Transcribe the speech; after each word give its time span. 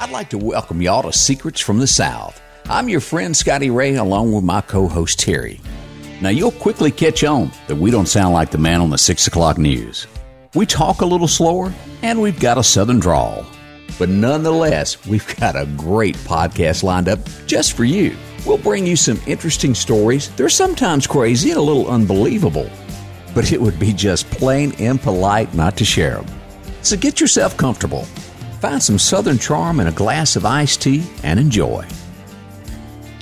I'd 0.00 0.10
like 0.10 0.30
to 0.30 0.38
welcome 0.38 0.80
y'all 0.80 1.02
to 1.02 1.12
Secrets 1.12 1.60
from 1.60 1.78
the 1.78 1.86
South. 1.86 2.40
I'm 2.70 2.88
your 2.88 3.00
friend 3.00 3.36
Scotty 3.36 3.68
Ray, 3.68 3.96
along 3.96 4.32
with 4.32 4.44
my 4.44 4.62
co 4.62 4.88
host 4.88 5.18
Terry. 5.18 5.60
Now, 6.22 6.30
you'll 6.30 6.52
quickly 6.52 6.90
catch 6.90 7.22
on 7.22 7.50
that 7.66 7.76
we 7.76 7.90
don't 7.90 8.08
sound 8.08 8.32
like 8.32 8.50
the 8.50 8.56
man 8.58 8.80
on 8.80 8.88
the 8.90 8.96
6 8.98 9.26
o'clock 9.26 9.58
news. 9.58 10.06
We 10.54 10.64
talk 10.64 11.02
a 11.02 11.06
little 11.06 11.28
slower, 11.28 11.70
and 12.02 12.22
we've 12.22 12.40
got 12.40 12.56
a 12.56 12.64
southern 12.64 12.98
drawl. 12.98 13.44
But 13.98 14.08
nonetheless, 14.08 15.06
we've 15.06 15.36
got 15.40 15.54
a 15.54 15.66
great 15.76 16.16
podcast 16.16 16.82
lined 16.82 17.08
up 17.08 17.20
just 17.46 17.74
for 17.76 17.84
you. 17.84 18.16
We'll 18.46 18.56
bring 18.58 18.86
you 18.86 18.96
some 18.96 19.20
interesting 19.26 19.74
stories. 19.74 20.34
They're 20.36 20.48
sometimes 20.48 21.06
crazy 21.06 21.50
and 21.50 21.58
a 21.58 21.62
little 21.62 21.88
unbelievable, 21.88 22.70
but 23.38 23.52
it 23.52 23.60
would 23.60 23.78
be 23.78 23.92
just 23.92 24.28
plain 24.30 24.72
impolite 24.80 25.54
not 25.54 25.76
to 25.76 25.84
share 25.84 26.16
them. 26.16 26.26
So 26.82 26.96
get 26.96 27.20
yourself 27.20 27.56
comfortable. 27.56 28.02
Find 28.60 28.82
some 28.82 28.98
southern 28.98 29.38
charm 29.38 29.78
in 29.78 29.86
a 29.86 29.92
glass 29.92 30.34
of 30.34 30.44
iced 30.44 30.82
tea 30.82 31.04
and 31.22 31.38
enjoy. 31.38 31.86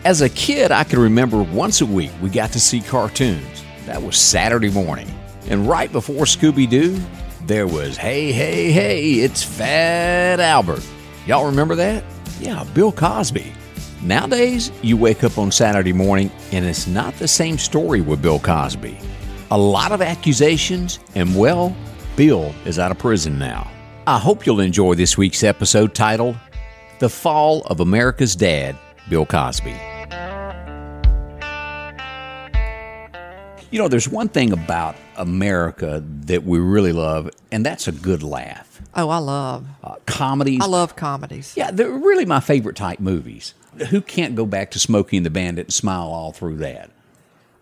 As 0.07 0.23
a 0.23 0.31
kid, 0.31 0.73
I 0.73 0.85
can 0.85 1.01
remember 1.01 1.43
once 1.43 1.83
a 1.83 1.85
week 1.85 2.13
we 2.23 2.31
got 2.31 2.51
to 2.53 2.61
see 2.61 2.81
cartoons. 2.81 3.63
That 3.85 4.03
was 4.03 4.17
Saturday 4.17 4.71
morning. 4.71 5.07
And 5.51 5.69
right 5.69 5.93
before 5.93 6.25
Scooby 6.25 6.67
Doo, 6.67 6.99
there 7.43 7.67
was 7.67 7.99
Hey, 7.99 8.33
Hey, 8.33 8.73
Hey, 8.73 9.17
it's 9.17 9.43
Fat 9.43 10.41
Albert. 10.41 10.83
Y'all 11.27 11.45
remember 11.45 11.75
that? 11.75 12.03
Yeah, 12.41 12.65
Bill 12.73 12.91
Cosby. 12.91 13.53
Nowadays, 14.01 14.73
you 14.81 14.97
wake 14.97 15.25
up 15.25 15.37
on 15.37 15.53
Saturday 15.53 15.93
morning 15.93 16.31
and 16.53 16.65
it's 16.65 16.87
not 16.87 17.13
the 17.17 17.29
same 17.29 17.59
story 17.59 18.01
with 18.01 18.23
Bill 18.23 18.39
Cosby. 18.39 18.99
A 19.53 19.57
lot 19.59 19.93
of 19.93 20.03
accusations, 20.03 20.99
and 21.15 21.37
well, 21.37 21.75
Bill 22.17 22.53
is 22.65 22.81
out 22.81 22.91
of 22.91 22.99
prison 22.99 23.39
now. 23.39 23.71
I 24.05 24.19
hope 24.19 24.45
you'll 24.45 24.59
enjoy 24.59 24.95
this 24.95 25.17
week's 25.17 25.45
episode 25.45 25.95
titled 25.95 26.37
The 26.99 27.09
Fall 27.09 27.63
of 27.67 27.79
America's 27.79 28.35
Dad, 28.35 28.77
Bill 29.09 29.25
Cosby. 29.25 29.77
You 33.71 33.79
know, 33.81 33.87
there's 33.87 34.09
one 34.09 34.29
thing 34.29 34.53
about 34.53 34.97
America 35.17 36.03
that 36.23 36.43
we 36.43 36.59
really 36.59 36.93
love, 36.93 37.31
and 37.53 37.65
that's 37.65 37.87
a 37.87 37.93
good 37.93 38.25
laugh. 38.25 38.83
Oh, 38.97 39.11
I 39.11 39.19
love. 39.19 39.67
Uh, 39.85 39.95
comedies. 40.07 40.61
I 40.61 40.67
love 40.67 40.97
comedies. 40.97 41.53
Yeah, 41.57 41.71
they're 41.71 41.91
really 41.91 42.25
my 42.25 42.41
favorite 42.41 42.75
type 42.75 42.99
movies. 42.99 43.55
Who 43.91 44.01
can't 44.01 44.35
go 44.35 44.45
back 44.45 44.73
to 44.73 44.81
Smokey 44.81 45.19
and 45.19 45.27
the 45.27 45.31
Bandit 45.31 45.67
and 45.67 45.73
smile 45.75 46.09
all 46.09 46.33
through 46.33 46.57
that? 46.57 46.91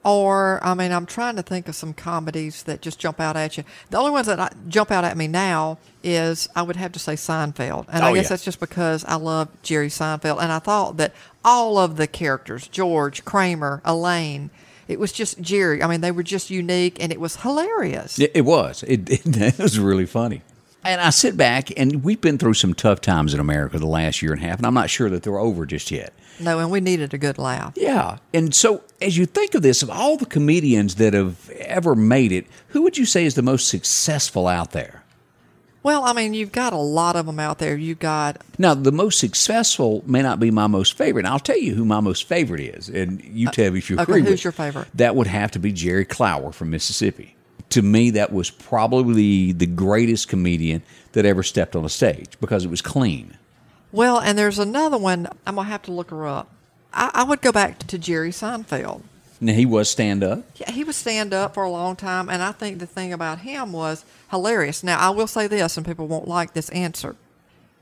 Or, 0.04 0.60
I 0.62 0.74
mean, 0.74 0.92
I'm 0.92 1.06
trying 1.06 1.36
to 1.36 1.42
think 1.42 1.66
of 1.66 1.74
some 1.74 1.94
comedies 1.94 2.64
that 2.64 2.82
just 2.82 2.98
jump 2.98 3.20
out 3.20 3.36
at 3.36 3.56
you. 3.56 3.64
The 3.88 3.96
only 3.96 4.10
ones 4.10 4.26
that 4.26 4.38
I, 4.38 4.50
jump 4.68 4.90
out 4.90 5.02
at 5.04 5.16
me 5.16 5.26
now 5.28 5.78
is 6.02 6.48
I 6.54 6.62
would 6.62 6.76
have 6.76 6.92
to 6.92 6.98
say 6.98 7.14
Seinfeld. 7.14 7.86
And 7.88 8.04
Oh, 8.04 8.08
I 8.08 8.14
guess 8.14 8.24
yeah. 8.24 8.28
that's 8.28 8.44
just 8.44 8.60
because 8.60 9.04
I 9.06 9.14
love 9.14 9.48
Jerry 9.62 9.88
Seinfeld. 9.88 10.42
And 10.42 10.52
I 10.52 10.58
thought 10.58 10.98
that 10.98 11.14
all 11.42 11.78
of 11.78 11.96
the 11.96 12.06
characters, 12.06 12.68
George, 12.68 13.24
Kramer, 13.24 13.80
Elaine, 13.84 14.50
it 14.88 15.00
was 15.00 15.10
just 15.10 15.40
Jerry. 15.40 15.82
I 15.82 15.86
mean, 15.86 16.02
they 16.02 16.12
were 16.12 16.22
just 16.22 16.50
unique 16.50 17.02
and 17.02 17.10
it 17.10 17.18
was 17.18 17.36
hilarious. 17.36 18.18
It, 18.18 18.32
it 18.34 18.42
was. 18.42 18.82
It, 18.86 19.26
it, 19.26 19.58
was 19.58 19.78
really 19.78 20.06
funny. 20.06 20.42
And 20.86 21.00
I 21.00 21.08
sit 21.08 21.34
back, 21.34 21.70
and 21.78 22.04
we've 22.04 22.20
been 22.20 22.36
through 22.36 22.52
some 22.52 22.74
tough 22.74 23.00
times 23.00 23.32
in 23.32 23.40
America 23.40 23.78
the 23.78 23.86
last 23.86 24.20
year 24.20 24.34
and 24.34 24.42
a 24.42 24.46
half, 24.46 24.58
and 24.58 24.66
I'm 24.66 24.74
not 24.74 24.90
sure 24.90 25.08
that 25.08 25.22
they're 25.22 25.38
over 25.38 25.64
just 25.64 25.90
yet. 25.90 26.12
No, 26.38 26.58
and 26.58 26.70
we 26.70 26.80
needed 26.80 27.14
a 27.14 27.18
good 27.18 27.38
laugh. 27.38 27.72
Yeah. 27.74 28.18
And 28.34 28.54
so, 28.54 28.82
as 29.04 29.16
you 29.16 29.26
think 29.26 29.54
of 29.54 29.62
this, 29.62 29.82
of 29.82 29.90
all 29.90 30.16
the 30.16 30.26
comedians 30.26 30.96
that 30.96 31.12
have 31.12 31.50
ever 31.50 31.94
made 31.94 32.32
it, 32.32 32.46
who 32.68 32.82
would 32.82 32.96
you 32.96 33.04
say 33.04 33.24
is 33.24 33.34
the 33.34 33.42
most 33.42 33.68
successful 33.68 34.48
out 34.48 34.72
there? 34.72 35.04
Well, 35.82 36.04
I 36.04 36.14
mean, 36.14 36.32
you've 36.32 36.50
got 36.50 36.72
a 36.72 36.78
lot 36.78 37.14
of 37.14 37.26
them 37.26 37.38
out 37.38 37.58
there. 37.58 37.76
You've 37.76 37.98
got 37.98 38.40
Now, 38.58 38.72
the 38.72 38.90
most 38.90 39.18
successful 39.20 40.02
may 40.06 40.22
not 40.22 40.40
be 40.40 40.50
my 40.50 40.66
most 40.66 40.96
favorite. 40.96 41.26
And 41.26 41.28
I'll 41.28 41.38
tell 41.38 41.58
you 41.58 41.74
who 41.74 41.84
my 41.84 42.00
most 42.00 42.24
favorite 42.24 42.62
is, 42.62 42.88
and 42.88 43.22
you 43.22 43.48
uh, 43.48 43.52
tell 43.52 43.70
me 43.70 43.78
if 43.78 43.90
you 43.90 43.96
okay, 43.96 44.02
agree. 44.04 44.20
who's 44.22 44.30
with 44.30 44.44
your 44.44 44.52
favorite? 44.52 44.88
That 44.94 45.14
would 45.14 45.26
have 45.26 45.50
to 45.52 45.58
be 45.58 45.72
Jerry 45.72 46.06
Clower 46.06 46.52
from 46.52 46.70
Mississippi. 46.70 47.36
To 47.70 47.82
me, 47.82 48.10
that 48.10 48.32
was 48.32 48.50
probably 48.50 49.52
the 49.52 49.66
greatest 49.66 50.28
comedian 50.28 50.82
that 51.12 51.26
ever 51.26 51.42
stepped 51.42 51.76
on 51.76 51.84
a 51.84 51.90
stage 51.90 52.38
because 52.40 52.64
it 52.64 52.70
was 52.70 52.80
clean. 52.80 53.36
Well, 53.92 54.20
and 54.20 54.38
there's 54.38 54.58
another 54.58 54.96
one. 54.96 55.28
I'm 55.46 55.56
gonna 55.56 55.68
have 55.68 55.82
to 55.82 55.92
look 55.92 56.10
her 56.10 56.26
up. 56.26 56.53
I, 56.94 57.10
I 57.14 57.24
would 57.24 57.40
go 57.40 57.52
back 57.52 57.78
to 57.80 57.98
Jerry 57.98 58.30
Seinfeld. 58.30 59.02
Now, 59.40 59.52
he 59.52 59.66
was 59.66 59.90
stand 59.90 60.22
up. 60.24 60.44
Yeah, 60.56 60.70
he 60.70 60.84
was 60.84 60.96
stand 60.96 61.34
up 61.34 61.54
for 61.54 61.64
a 61.64 61.70
long 61.70 61.96
time, 61.96 62.28
and 62.30 62.42
I 62.42 62.52
think 62.52 62.78
the 62.78 62.86
thing 62.86 63.12
about 63.12 63.40
him 63.40 63.72
was 63.72 64.04
hilarious. 64.30 64.82
Now, 64.82 64.98
I 64.98 65.10
will 65.10 65.26
say 65.26 65.46
this, 65.46 65.76
and 65.76 65.84
people 65.84 66.06
won't 66.06 66.28
like 66.28 66.54
this 66.54 66.70
answer. 66.70 67.16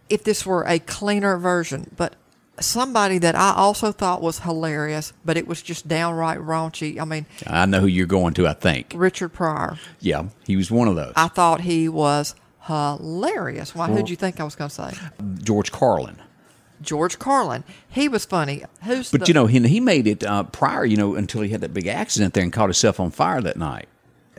If 0.08 0.24
this 0.24 0.44
were 0.44 0.64
a 0.66 0.78
cleaner 0.78 1.36
version, 1.36 1.90
but 1.96 2.16
somebody 2.58 3.18
that 3.18 3.34
I 3.34 3.52
also 3.54 3.92
thought 3.92 4.22
was 4.22 4.40
hilarious, 4.40 5.12
but 5.24 5.36
it 5.36 5.46
was 5.46 5.62
just 5.62 5.86
downright 5.86 6.38
raunchy. 6.38 6.98
I 7.00 7.04
mean, 7.04 7.26
I 7.46 7.66
know 7.66 7.80
who 7.80 7.86
you're 7.86 8.06
going 8.06 8.34
to, 8.34 8.46
I 8.48 8.54
think. 8.54 8.92
Richard 8.96 9.30
Pryor. 9.30 9.78
Yeah, 10.00 10.28
he 10.46 10.56
was 10.56 10.70
one 10.70 10.88
of 10.88 10.96
those. 10.96 11.12
I 11.16 11.28
thought 11.28 11.60
he 11.60 11.88
was 11.88 12.34
hilarious. 12.66 13.74
Why? 13.74 13.88
Who'd 13.88 14.10
you 14.10 14.16
think 14.16 14.40
I 14.40 14.44
was 14.44 14.54
going 14.54 14.70
to 14.70 14.74
say? 14.74 14.98
George 15.42 15.70
Carlin. 15.70 16.16
George 16.82 17.19
Carlin. 17.19 17.65
He 17.88 18.09
was 18.09 18.25
funny. 18.25 18.65
Who's 18.84 19.10
But 19.10 19.22
the, 19.22 19.26
you 19.28 19.34
know, 19.34 19.47
he, 19.47 19.60
he 19.69 19.81
made 19.81 20.06
it 20.06 20.25
uh, 20.25 20.43
Pryor, 20.44 20.84
you 20.84 20.97
know, 20.97 21.15
until 21.15 21.41
he 21.43 21.50
had 21.50 21.60
that 21.62 21.72
big 21.72 21.87
accident 21.87 22.34
there 22.34 22.43
and 22.43 22.53
caught 22.53 22.66
himself 22.66 22.98
on 23.00 23.10
fire 23.10 23.41
that 23.41 23.56
night. 23.56 23.88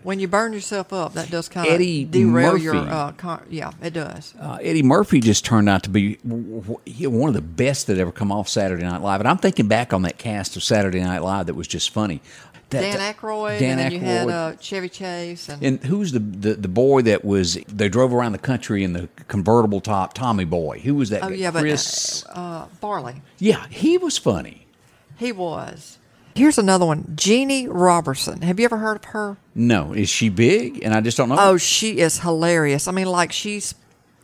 when 0.04 0.20
you 0.20 0.28
burn 0.28 0.52
yourself 0.52 0.92
up, 0.92 1.14
that 1.14 1.32
does 1.32 1.48
kind 1.48 1.68
Eddie 1.70 2.04
of 2.04 2.12
derail 2.12 2.58
your. 2.58 2.74
Murphy. 2.74 2.90
Uh, 2.90 3.12
con- 3.14 3.46
yeah, 3.50 3.72
it 3.82 3.94
does. 3.94 4.34
Uh, 4.40 4.58
Eddie 4.62 4.84
Murphy 4.84 5.20
just 5.22 5.46
turned 5.46 5.70
out 5.70 5.84
to 5.84 5.90
be 5.90 6.18
w- 6.28 6.60
w- 6.62 6.80
he- 6.86 7.08
one 7.08 7.30
of 7.30 7.34
the 7.36 7.42
best 7.42 7.88
that 7.88 7.98
ever 7.98 8.12
come 8.12 8.30
off 8.32 8.50
Saturday 8.50 8.84
Night 8.84 9.02
Live. 9.02 9.22
And 9.22 9.30
I'm 9.30 9.38
thinking 9.38 9.68
back 9.70 9.94
on 9.94 10.02
that 10.02 10.18
cast 10.18 10.58
of 10.58 10.64
Saturday 10.64 11.00
Night 11.02 11.24
Live 11.24 11.46
that 11.46 11.54
was 11.56 11.68
just 11.68 11.90
funny. 11.92 12.22
Dan 12.82 13.14
Aykroyd, 13.14 13.60
Dan 13.60 13.72
and 13.72 13.80
then 13.80 13.92
you 13.92 14.00
had 14.00 14.30
uh, 14.30 14.56
Chevy 14.58 14.90
Chase, 14.90 15.50
and, 15.50 15.64
and 15.64 15.84
who's 15.84 16.12
the, 16.12 16.20
the 16.20 16.54
the 16.56 16.68
boy 16.68 17.02
that 17.04 17.24
was 17.24 17.56
they 17.68 17.90
drove 17.90 18.14
around 18.14 18.32
the 18.34 18.38
country 18.40 18.84
in 18.84 18.94
the 18.94 19.08
convertible 19.28 19.80
top 19.82 20.14
Tommy 20.14 20.46
Boy? 20.46 20.80
Who 20.80 20.96
was 20.96 21.10
that? 21.10 21.24
oh 21.24 21.30
guy? 21.30 21.36
yeah, 21.36 21.52
but 21.52 21.62
Chris. 21.62 22.26
uh, 22.28 22.30
uh, 22.40 22.66
Farley, 22.82 23.22
yeah, 23.40 23.66
he 23.70 23.98
was 23.98 24.18
funny. 24.18 24.66
he 25.18 25.32
was. 25.32 26.00
Here's 26.36 26.58
another 26.58 26.86
one, 26.88 27.14
Jeanne 27.16 27.70
Robertson. 27.70 28.42
Have 28.42 28.60
you 28.60 28.66
ever 28.66 28.78
heard 28.78 28.96
of 28.98 29.06
her? 29.06 29.38
No, 29.54 29.94
is 29.94 30.10
she 30.10 30.30
big? 30.30 30.84
And 30.84 30.92
I 30.92 31.00
just 31.00 31.16
don't 31.16 31.30
know. 31.30 31.36
Oh, 31.38 31.58
she 31.58 32.00
is 32.00 32.22
hilarious. 32.22 32.88
I 32.88 32.92
mean, 32.92 33.06
like 33.06 33.32
she's, 33.32 33.76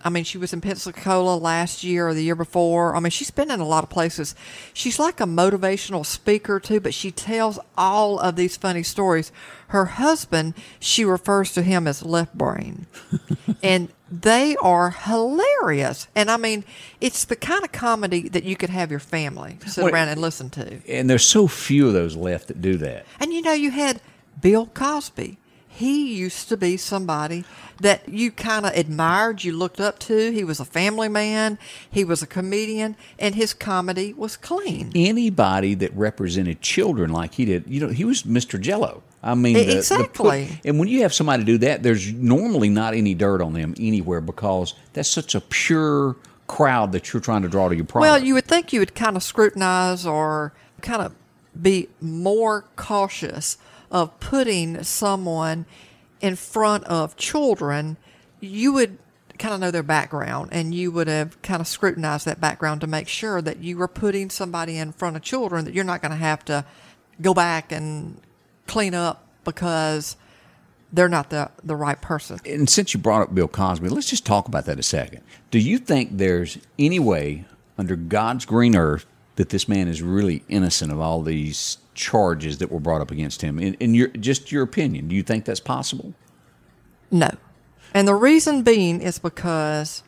I 0.03 0.09
mean, 0.09 0.23
she 0.23 0.37
was 0.37 0.53
in 0.53 0.61
Pensacola 0.61 1.35
last 1.35 1.83
year 1.83 2.07
or 2.07 2.13
the 2.13 2.23
year 2.23 2.35
before. 2.35 2.95
I 2.95 2.99
mean, 2.99 3.11
she's 3.11 3.31
been 3.31 3.51
in 3.51 3.59
a 3.59 3.65
lot 3.65 3.83
of 3.83 3.89
places. 3.89 4.35
She's 4.73 4.99
like 4.99 5.19
a 5.19 5.25
motivational 5.25 6.05
speaker 6.05 6.59
too, 6.59 6.79
but 6.79 6.93
she 6.93 7.11
tells 7.11 7.59
all 7.77 8.19
of 8.19 8.35
these 8.35 8.55
funny 8.55 8.83
stories. 8.83 9.31
Her 9.67 9.85
husband, 9.85 10.53
she 10.79 11.03
refers 11.05 11.53
to 11.53 11.61
him 11.61 11.87
as 11.87 12.03
left 12.03 12.33
brain, 12.33 12.87
and 13.63 13.89
they 14.09 14.55
are 14.57 14.89
hilarious. 14.91 16.07
And 16.15 16.31
I 16.31 16.37
mean, 16.37 16.63
it's 16.99 17.25
the 17.25 17.35
kind 17.35 17.63
of 17.63 17.71
comedy 17.71 18.29
that 18.29 18.43
you 18.43 18.55
could 18.55 18.69
have 18.69 18.89
your 18.89 18.99
family 18.99 19.57
sit 19.67 19.83
Wait. 19.83 19.93
around 19.93 20.09
and 20.09 20.21
listen 20.21 20.49
to. 20.51 20.81
and 20.87 21.09
there's 21.09 21.25
so 21.25 21.47
few 21.47 21.87
of 21.87 21.93
those 21.93 22.15
left 22.15 22.47
that 22.47 22.61
do 22.61 22.77
that. 22.77 23.05
And 23.19 23.33
you 23.33 23.41
know, 23.41 23.53
you 23.53 23.71
had 23.71 24.01
Bill 24.41 24.67
Cosby. 24.67 25.37
He 25.79 26.13
used 26.13 26.49
to 26.49 26.57
be 26.57 26.75
somebody 26.75 27.45
that 27.79 28.09
you 28.09 28.31
kind 28.31 28.65
of 28.65 28.73
admired, 28.75 29.45
you 29.45 29.53
looked 29.53 29.79
up 29.79 29.97
to. 29.99 30.29
He 30.33 30.43
was 30.43 30.59
a 30.59 30.65
family 30.65 31.07
man, 31.07 31.57
he 31.89 32.03
was 32.03 32.21
a 32.21 32.27
comedian, 32.27 32.97
and 33.17 33.33
his 33.33 33.53
comedy 33.53 34.11
was 34.11 34.35
clean. 34.35 34.91
anybody 34.93 35.75
that 35.75 35.95
represented 35.95 36.59
children 36.59 37.13
like 37.13 37.35
he 37.35 37.45
did, 37.45 37.63
you 37.65 37.79
know, 37.79 37.87
he 37.87 38.03
was 38.03 38.23
Mr. 38.23 38.59
Jello. 38.59 39.03
I 39.23 39.35
mean, 39.35 39.53
the- 39.53 39.63
the 39.63 39.77
exactly. 39.77 40.47
put- 40.51 40.65
and 40.65 40.79
when 40.79 40.89
you 40.89 41.03
have 41.03 41.13
somebody 41.13 41.45
do 41.45 41.57
that, 41.59 41.81
there's 41.81 42.11
normally 42.11 42.67
not 42.67 42.93
any 42.93 43.13
dirt 43.13 43.41
on 43.41 43.53
them 43.53 43.73
anywhere 43.79 44.19
because 44.19 44.73
that's 44.91 45.09
such 45.09 45.33
a 45.33 45.39
pure 45.39 46.17
crowd 46.47 46.91
that 46.91 47.13
you're 47.13 47.21
trying 47.21 47.43
to 47.43 47.47
draw 47.47 47.69
to 47.69 47.75
your 47.77 47.85
product. 47.85 48.01
Well, 48.11 48.21
you 48.21 48.33
would 48.33 48.47
think 48.47 48.73
you 48.73 48.81
would 48.81 48.95
kind 48.95 49.15
of 49.15 49.23
scrutinize 49.23 50.05
or 50.05 50.51
kind 50.81 51.01
of 51.01 51.15
be 51.61 51.87
more 52.01 52.65
cautious 52.75 53.57
of 53.91 54.19
putting 54.19 54.83
someone 54.83 55.65
in 56.21 56.35
front 56.35 56.83
of 56.85 57.15
children. 57.17 57.97
You 58.39 58.73
would 58.73 58.97
kind 59.37 59.53
of 59.53 59.59
know 59.59 59.71
their 59.71 59.83
background 59.83 60.49
and 60.51 60.75
you 60.75 60.91
would 60.91 61.07
have 61.07 61.41
kind 61.41 61.61
of 61.61 61.67
scrutinized 61.67 62.25
that 62.25 62.41
background 62.41 62.81
to 62.81 62.87
make 62.87 63.07
sure 63.07 63.41
that 63.41 63.59
you 63.59 63.77
were 63.77 63.87
putting 63.87 64.29
somebody 64.29 64.77
in 64.77 64.91
front 64.91 65.15
of 65.15 65.21
children 65.21 65.65
that 65.65 65.73
you're 65.73 65.85
not 65.85 66.01
going 66.01 66.11
to 66.11 66.17
have 66.17 66.43
to 66.45 66.65
go 67.21 67.33
back 67.33 67.71
and 67.71 68.19
clean 68.67 68.93
up 68.93 69.25
because 69.45 70.17
they're 70.91 71.09
not 71.09 71.29
the, 71.29 71.49
the 71.63 71.75
right 71.75 72.01
person. 72.01 72.39
and 72.45 72.69
since 72.69 72.93
you 72.93 72.99
brought 72.99 73.21
up 73.21 73.33
Bill 73.33 73.47
Cosby, 73.47 73.89
let's 73.89 74.09
just 74.09 74.25
talk 74.25 74.47
about 74.47 74.65
that 74.65 74.79
a 74.79 74.83
second. 74.83 75.23
Do 75.51 75.59
you 75.59 75.77
think 75.77 76.17
there's 76.17 76.57
any 76.77 76.99
way 76.99 77.45
under 77.77 77.95
God's 77.95 78.45
green 78.45 78.75
earth 78.75 79.05
that 79.39 79.47
this 79.47 79.69
man 79.69 79.87
is 79.87 80.01
really 80.01 80.43
innocent 80.49 80.91
of 80.91 80.99
all 80.99 81.21
these 81.21 81.77
charges 81.93 82.57
that 82.57 82.69
were 82.69 82.79
brought 82.81 82.99
up 82.99 83.09
against 83.09 83.41
him? 83.41 83.57
In, 83.57 83.73
in 83.75 83.93
your 83.93 84.09
just 84.09 84.51
your 84.51 84.63
opinion, 84.63 85.07
do 85.07 85.15
you 85.15 85.23
think 85.23 85.45
that's 85.45 85.61
possible? 85.61 86.13
No. 87.09 87.29
And 87.93 88.05
the 88.05 88.15
reason 88.15 88.63
being 88.63 89.01
is 89.01 89.17
because, 89.17 90.03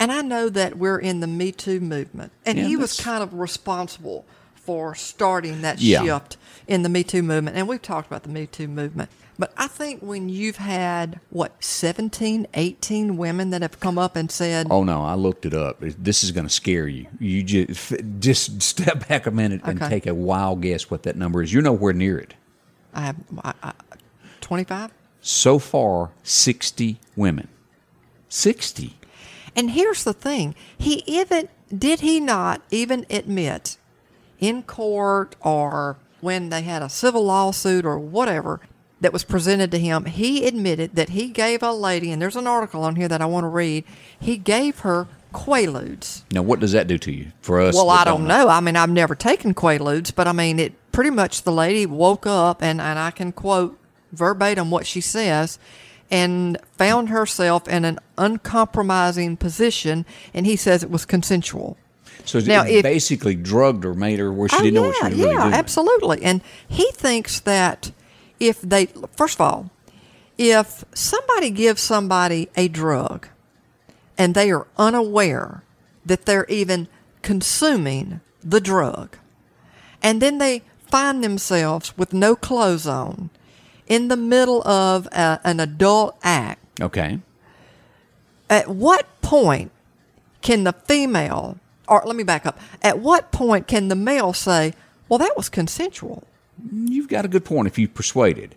and 0.00 0.10
I 0.10 0.22
know 0.22 0.48
that 0.48 0.76
we're 0.76 0.98
in 0.98 1.20
the 1.20 1.28
Me 1.28 1.52
Too 1.52 1.78
movement, 1.78 2.32
and 2.44 2.58
Yeah, 2.58 2.64
he 2.64 2.74
was 2.74 3.00
kind 3.00 3.22
of 3.22 3.34
responsible 3.34 4.26
for 4.68 4.94
starting 4.94 5.62
that 5.62 5.80
Yeah. 5.80 6.02
shift 6.04 6.36
in 6.66 6.82
the 6.82 6.90
Me 6.90 7.02
Too 7.02 7.22
movement. 7.22 7.56
And 7.56 7.66
we've 7.66 7.80
talked 7.80 8.06
about 8.06 8.22
the 8.22 8.28
Me 8.28 8.44
Too 8.44 8.68
movement. 8.68 9.08
But 9.38 9.54
I 9.56 9.66
think 9.66 10.02
when 10.02 10.28
you've 10.28 10.56
had, 10.58 11.20
what, 11.30 11.52
17, 11.64 12.46
18 12.52 13.16
women 13.16 13.48
that 13.48 13.62
have 13.62 13.80
come 13.80 13.96
up 13.96 14.14
and 14.14 14.30
said, 14.30 14.66
Oh 14.68 14.84
no, 14.84 15.02
I 15.02 15.14
looked 15.14 15.46
it 15.46 15.54
up. 15.54 15.78
This 15.80 16.22
is 16.22 16.32
going 16.32 16.46
to 16.46 16.52
scare 16.52 16.86
you. 16.86 17.06
You 17.18 17.42
just 17.42 17.94
just 18.18 18.60
step 18.74 19.08
back 19.08 19.26
a 19.26 19.30
minute 19.30 19.62
and 19.64 19.80
take 19.80 20.06
a 20.06 20.12
wild 20.14 20.60
guess 20.60 20.90
what 20.90 21.04
that 21.04 21.16
number 21.16 21.42
is. 21.42 21.50
You're 21.50 21.62
nowhere 21.62 21.94
near 21.94 22.18
it. 22.18 22.34
I 22.92 23.00
have 23.00 23.16
I, 23.42 23.54
I, 23.62 23.72
25? 24.42 24.90
So 25.22 25.58
far, 25.58 26.10
60 26.24 27.00
women. 27.16 27.48
60. 28.28 28.98
And 29.56 29.70
here's 29.70 30.04
the 30.04 30.12
thing: 30.12 30.54
he 30.76 31.02
even 31.06 31.48
did 31.74 32.00
he 32.00 32.20
not 32.20 32.60
even 32.70 33.06
admit 33.08 33.78
in 34.38 34.62
court 34.62 35.36
or 35.40 35.96
when 36.20 36.48
they 36.48 36.62
had 36.62 36.82
a 36.82 36.88
civil 36.88 37.24
lawsuit 37.24 37.84
or 37.84 37.98
whatever 37.98 38.60
that 39.00 39.12
was 39.12 39.24
presented 39.24 39.70
to 39.70 39.78
him, 39.78 40.06
he 40.06 40.46
admitted 40.46 40.94
that 40.96 41.10
he 41.10 41.28
gave 41.28 41.62
a 41.62 41.72
lady, 41.72 42.10
and 42.10 42.20
there's 42.20 42.36
an 42.36 42.46
article 42.46 42.82
on 42.82 42.96
here 42.96 43.08
that 43.08 43.22
I 43.22 43.26
want 43.26 43.44
to 43.44 43.48
read. 43.48 43.84
He 44.18 44.36
gave 44.36 44.80
her 44.80 45.06
quaaludes. 45.32 46.22
Now, 46.32 46.42
what 46.42 46.58
does 46.58 46.72
that 46.72 46.86
do 46.88 46.98
to 46.98 47.12
you? 47.12 47.32
For 47.40 47.60
us, 47.60 47.74
Well, 47.74 47.90
I 47.90 48.04
don't 48.04 48.26
know. 48.26 48.48
I 48.48 48.60
mean, 48.60 48.76
I've 48.76 48.90
never 48.90 49.14
taken 49.14 49.54
quaaludes, 49.54 50.12
but 50.14 50.26
I 50.26 50.32
mean, 50.32 50.58
it 50.58 50.72
pretty 50.90 51.10
much 51.10 51.42
the 51.42 51.52
lady 51.52 51.86
woke 51.86 52.26
up, 52.26 52.62
and, 52.62 52.80
and 52.80 52.98
I 52.98 53.10
can 53.10 53.30
quote 53.32 53.78
verbatim 54.12 54.70
what 54.70 54.86
she 54.86 55.00
says, 55.00 55.58
and 56.10 56.58
found 56.76 57.10
herself 57.10 57.68
in 57.68 57.84
an 57.84 57.98
uncompromising 58.16 59.36
position, 59.36 60.06
and 60.32 60.46
he 60.46 60.56
says 60.56 60.82
it 60.82 60.90
was 60.90 61.04
consensual. 61.04 61.76
So 62.28 62.38
Now, 62.40 62.64
it 62.64 62.76
if- 62.76 62.82
basically 62.82 63.34
drugged 63.34 63.84
her, 63.84 63.94
made 63.94 64.18
her 64.18 64.30
where 64.32 64.48
she 64.48 64.56
Oh, 64.56 64.62
didn't 64.62 64.74
yeah, 64.74 64.80
know 64.80 64.86
what 64.88 64.96
she 64.96 65.04
was 65.04 65.12
doing. 65.14 65.20
yeah, 65.20 65.26
really 65.34 65.42
doing. 65.42 65.54
absolutely. 65.54 66.22
And 66.24 66.40
he 66.68 66.90
thinks 66.92 67.40
that 67.40 67.90
if 68.38 68.60
they, 68.60 68.86
first 69.16 69.36
of 69.36 69.40
all, 69.40 69.70
if 70.36 70.84
somebody 70.94 71.50
gives 71.50 71.80
somebody 71.80 72.48
a 72.56 72.68
drug 72.68 73.28
and 74.18 74.34
they 74.34 74.50
are 74.50 74.66
unaware 74.76 75.62
that 76.04 76.26
they're 76.26 76.46
even 76.48 76.86
consuming 77.22 78.20
the 78.44 78.60
drug, 78.60 79.16
and 80.02 80.20
then 80.22 80.38
they 80.38 80.62
find 80.90 81.24
themselves 81.24 81.96
with 81.98 82.12
no 82.12 82.36
clothes 82.36 82.86
on 82.86 83.30
in 83.86 84.08
the 84.08 84.16
middle 84.16 84.66
of 84.68 85.06
a, 85.12 85.40
an 85.44 85.60
adult 85.60 86.16
act, 86.22 86.60
Okay. 86.80 87.18
at 88.50 88.68
what 88.68 89.06
point 89.22 89.70
can 90.42 90.64
the 90.64 90.72
female, 90.72 91.58
or 91.88 92.02
let 92.04 92.16
me 92.16 92.22
back 92.24 92.46
up, 92.46 92.58
at 92.82 92.98
what 92.98 93.32
point 93.32 93.66
can 93.66 93.88
the 93.88 93.96
male 93.96 94.32
say, 94.32 94.74
well, 95.08 95.18
that 95.18 95.36
was 95.36 95.48
consensual? 95.48 96.24
You've 96.72 97.08
got 97.08 97.24
a 97.24 97.28
good 97.28 97.44
point 97.44 97.68
if 97.68 97.78
you 97.78 97.88
persuaded. 97.88 98.54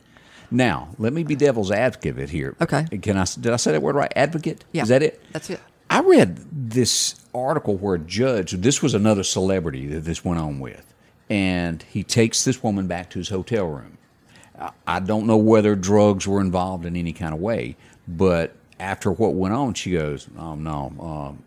Now, 0.49 0.89
let 0.97 1.13
me 1.13 1.23
be 1.23 1.35
devil's 1.35 1.71
advocate 1.71 2.29
here. 2.29 2.55
Okay. 2.59 2.85
Can 3.01 3.15
I? 3.17 3.25
Did 3.39 3.53
I 3.53 3.55
say 3.55 3.71
that 3.71 3.81
word 3.81 3.95
right? 3.95 4.11
Advocate. 4.15 4.65
Yeah. 4.73 4.83
Is 4.83 4.89
that 4.89 5.01
it? 5.01 5.21
That's 5.31 5.49
it. 5.49 5.61
I 5.89 6.01
read 6.01 6.39
this 6.51 7.15
article 7.33 7.77
where 7.77 7.95
a 7.95 7.99
judge. 7.99 8.51
This 8.51 8.81
was 8.81 8.93
another 8.93 9.23
celebrity 9.23 9.87
that 9.87 10.01
this 10.01 10.25
went 10.25 10.39
on 10.41 10.59
with, 10.59 10.93
and 11.29 11.83
he 11.83 12.03
takes 12.03 12.43
this 12.43 12.61
woman 12.61 12.87
back 12.87 13.09
to 13.11 13.19
his 13.19 13.29
hotel 13.29 13.65
room. 13.67 13.97
I- 14.59 14.71
I 14.87 14.99
don't 14.99 15.25
know 15.25 15.37
whether 15.37 15.75
drugs 15.75 16.27
were 16.27 16.41
involved 16.41 16.85
in 16.85 16.95
any 16.97 17.13
kind 17.13 17.33
of 17.33 17.39
way, 17.39 17.77
but 18.07 18.53
after 18.79 19.09
what 19.11 19.33
went 19.33 19.53
on, 19.53 19.73
she 19.73 19.91
goes, 19.91 20.27
"Oh 20.37 20.55
no, 20.55 20.91
um, 20.99 21.43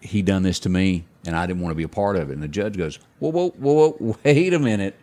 he 0.00 0.22
done 0.22 0.42
this 0.42 0.58
to 0.60 0.68
me, 0.68 1.04
and 1.26 1.36
I 1.36 1.46
didn't 1.46 1.62
want 1.62 1.72
to 1.72 1.76
be 1.76 1.82
a 1.82 1.88
part 1.88 2.16
of 2.16 2.30
it." 2.30 2.34
And 2.34 2.42
the 2.42 2.48
judge 2.48 2.76
goes, 2.76 2.98
"Whoa, 3.18 3.30
whoa, 3.30 3.50
whoa, 3.50 3.90
whoa 3.92 4.16
wait 4.24 4.54
a 4.54 4.58
minute." 4.58 4.96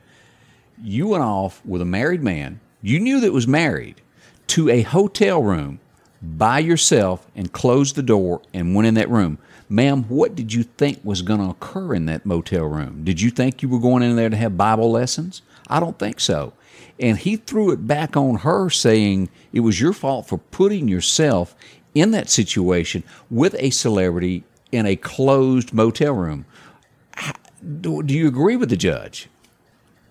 you 0.82 1.08
went 1.08 1.24
off 1.24 1.62
with 1.66 1.82
a 1.82 1.86
married 1.86 2.24
man. 2.24 2.60
You 2.82 3.00
knew 3.00 3.20
that 3.22 3.34
was 3.34 3.48
married 3.48 4.02
to 4.48 4.70
a 4.70 4.82
hotel 4.82 5.42
room 5.42 5.80
by 6.22 6.60
yourself 6.60 7.28
and 7.36 7.52
closed 7.52 7.96
the 7.96 8.04
door 8.04 8.42
and 8.54 8.76
went 8.76 8.88
in 8.88 8.94
that 8.96 9.10
room. 9.10 9.38
Ma'am 9.70 10.04
what 10.04 10.36
did 10.36 10.54
you 10.54 10.64
think 10.64 11.00
was 11.04 11.22
going 11.22 11.40
to 11.40 11.50
occur 11.50 11.94
in 11.94 12.06
that 12.06 12.26
motel 12.26 12.66
room? 12.66 13.04
Did 13.04 13.22
you 13.22 13.30
think 13.30 13.62
you 13.62 13.70
were 13.70 13.80
going 13.80 14.04
in 14.04 14.16
there 14.16 14.30
to 14.30 14.38
have 14.38 14.58
bible 14.58 14.92
lessons? 14.92 15.42
I 15.68 15.80
don't 15.80 16.00
think 16.00 16.20
so. 16.20 16.54
And 17.00 17.18
he 17.18 17.36
threw 17.36 17.72
it 17.72 17.86
back 17.86 18.16
on 18.16 18.38
her 18.38 18.70
saying 18.70 19.30
it 19.52 19.60
was 19.60 19.82
your 19.82 19.94
fault 19.94 20.28
for 20.28 20.38
putting 20.38 20.88
yourself 20.88 21.56
in 21.94 22.12
that 22.12 22.30
situation 22.30 23.04
with 23.30 23.56
a 23.60 23.70
celebrity 23.72 24.44
in 24.72 24.86
a 24.86 24.96
closed 24.96 25.74
motel 25.74 26.14
room 26.14 26.46
do 27.76 28.04
you 28.08 28.28
agree 28.28 28.56
with 28.56 28.70
the 28.70 28.78
judge 28.78 29.28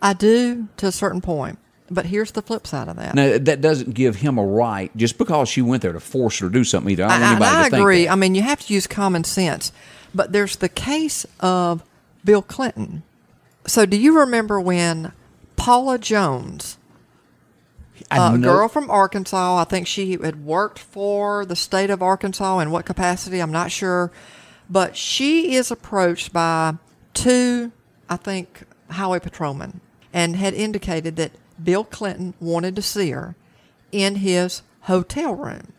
I 0.03 0.13
do 0.13 0.69
to 0.77 0.87
a 0.87 0.93
certain 0.93 1.21
point, 1.21 1.59
but 1.91 2.07
here's 2.07 2.33
the 2.33 2.43
flip 2.43 2.67
side 2.67 2.89
of 2.89 2.97
that. 2.97 3.15
Now 3.15 3.39
that 3.39 3.61
doesn't 3.61 3.95
give 3.95 4.17
him 4.17 4.39
a 4.39 4.45
right 4.45 4.95
just 4.97 5.19
because 5.19 5.49
she 5.49 5.63
went 5.63 5.83
there 5.83 5.93
to 5.93 6.01
force 6.01 6.39
her 6.39 6.49
to 6.49 6.53
do 6.53 6.65
something 6.65 6.93
either. 6.93 7.05
I 7.05 7.19
don't 7.19 7.43
I, 7.43 7.65
I 7.65 7.67
agree. 7.67 8.09
I 8.09 8.15
mean, 8.15 8.35
you 8.35 8.43
have 8.43 8.61
to 8.67 8.75
use 8.75 8.87
common 8.87 9.25
sense, 9.25 9.73
but 10.15 10.33
there's 10.33 10.57
the 10.57 10.69
case 10.69 11.27
of 11.41 11.83
Bill 12.25 12.43
Clinton. 12.43 13.03
So, 13.67 13.87
do 13.87 13.97
you 13.97 14.19
remember 14.21 14.61
when 14.61 15.13
Paula 15.57 15.99
Jones, 15.99 16.79
a 18.11 18.37
know- 18.37 18.53
girl 18.53 18.69
from 18.69 18.91
Arkansas, 18.91 19.57
I 19.61 19.65
think 19.65 19.87
she 19.87 20.13
had 20.13 20.45
worked 20.45 20.79
for 20.79 21.45
the 21.45 21.57
state 21.57 21.91
of 21.91 22.03
Arkansas 22.03 22.59
in 22.61 22.71
what 22.71 22.85
capacity, 22.85 23.41
I'm 23.41 23.51
not 23.51 23.73
sure, 23.73 24.13
but 24.69 24.97
she 24.97 25.55
is 25.55 25.71
approached 25.71 26.33
by 26.33 26.75
two, 27.15 27.73
I 28.09 28.17
think, 28.17 28.65
highway 28.91 29.19
patrolmen 29.21 29.81
and 30.13 30.37
had 30.37 30.55
indicated 30.55 31.17
that 31.17 31.33
Bill 31.63 31.85
Clinton 31.85 32.35
wanted 32.41 32.77
to 32.77 32.83
see 32.83 33.11
her 33.11 33.35
in 33.93 34.17
his 34.17 34.63
hotel 34.83 35.35
room. 35.35 35.73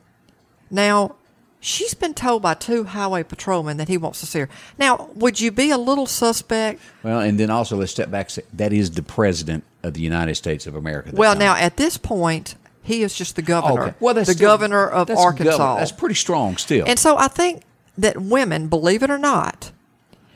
Now, 0.70 1.16
she's 1.60 1.94
been 1.94 2.14
told 2.14 2.42
by 2.42 2.54
two 2.54 2.86
highway 2.86 3.24
patrolmen 3.24 3.78
that 3.78 3.88
he 3.88 3.98
wants 3.98 4.20
to 4.20 4.26
see 4.26 4.40
her. 4.40 4.50
Now, 4.78 5.10
would 5.16 5.40
you 5.40 5.52
be 5.52 5.72
a 5.72 5.78
little 5.78 6.06
suspect? 6.06 6.82
Well, 7.04 7.20
and 7.22 7.40
then 7.40 7.50
also 7.50 7.78
let's 7.78 7.92
step 7.92 8.12
back. 8.12 8.30
That 8.54 8.74
is 8.74 8.92
the 8.92 9.04
president 9.04 9.64
of 9.84 9.94
the 9.94 10.02
United 10.02 10.36
States 10.36 10.68
of 10.68 10.76
America. 10.76 11.12
Well, 11.14 11.34
time. 11.34 11.40
now 11.40 11.56
at 11.56 11.78
this 11.78 11.98
point, 11.98 12.56
he 12.84 13.04
is 13.04 13.14
just 13.14 13.36
the 13.36 13.42
governor. 13.42 13.82
okay. 13.82 13.94
Well, 14.00 14.14
that's 14.14 14.28
the 14.30 14.34
still- 14.36 14.50
governor 14.50 14.88
of 14.88 15.10
Arkansas. 15.10 15.58
governor. 15.58 15.80
That's 15.80 15.92
pretty 15.92 16.16
strong 16.16 16.58
still. 16.58 16.86
And 16.88 16.98
so 16.98 17.18
I 17.18 17.28
think 17.28 17.64
that 17.98 18.22
women, 18.22 18.68
believe 18.68 19.04
it 19.04 19.10
or 19.10 19.18
not, 19.18 19.72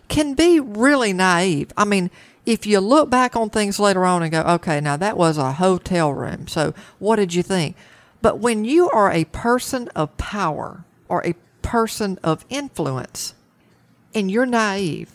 can 0.07 0.33
be 0.33 0.59
really 0.59 1.13
naive. 1.13 1.71
I 1.77 1.85
mean, 1.85 2.11
if 2.45 2.65
you 2.65 2.79
look 2.79 3.09
back 3.09 3.35
on 3.35 3.49
things 3.49 3.79
later 3.79 4.05
on 4.05 4.23
and 4.23 4.31
go, 4.31 4.41
okay, 4.41 4.81
now 4.81 4.97
that 4.97 5.17
was 5.17 5.37
a 5.37 5.53
hotel 5.53 6.11
room. 6.11 6.47
So 6.47 6.73
what 6.99 7.17
did 7.17 7.33
you 7.33 7.43
think? 7.43 7.75
But 8.21 8.39
when 8.39 8.65
you 8.65 8.89
are 8.89 9.11
a 9.11 9.25
person 9.25 9.87
of 9.89 10.17
power 10.17 10.83
or 11.07 11.25
a 11.25 11.35
person 11.61 12.19
of 12.23 12.45
influence 12.49 13.33
and 14.13 14.29
you're 14.29 14.45
naive 14.45 15.11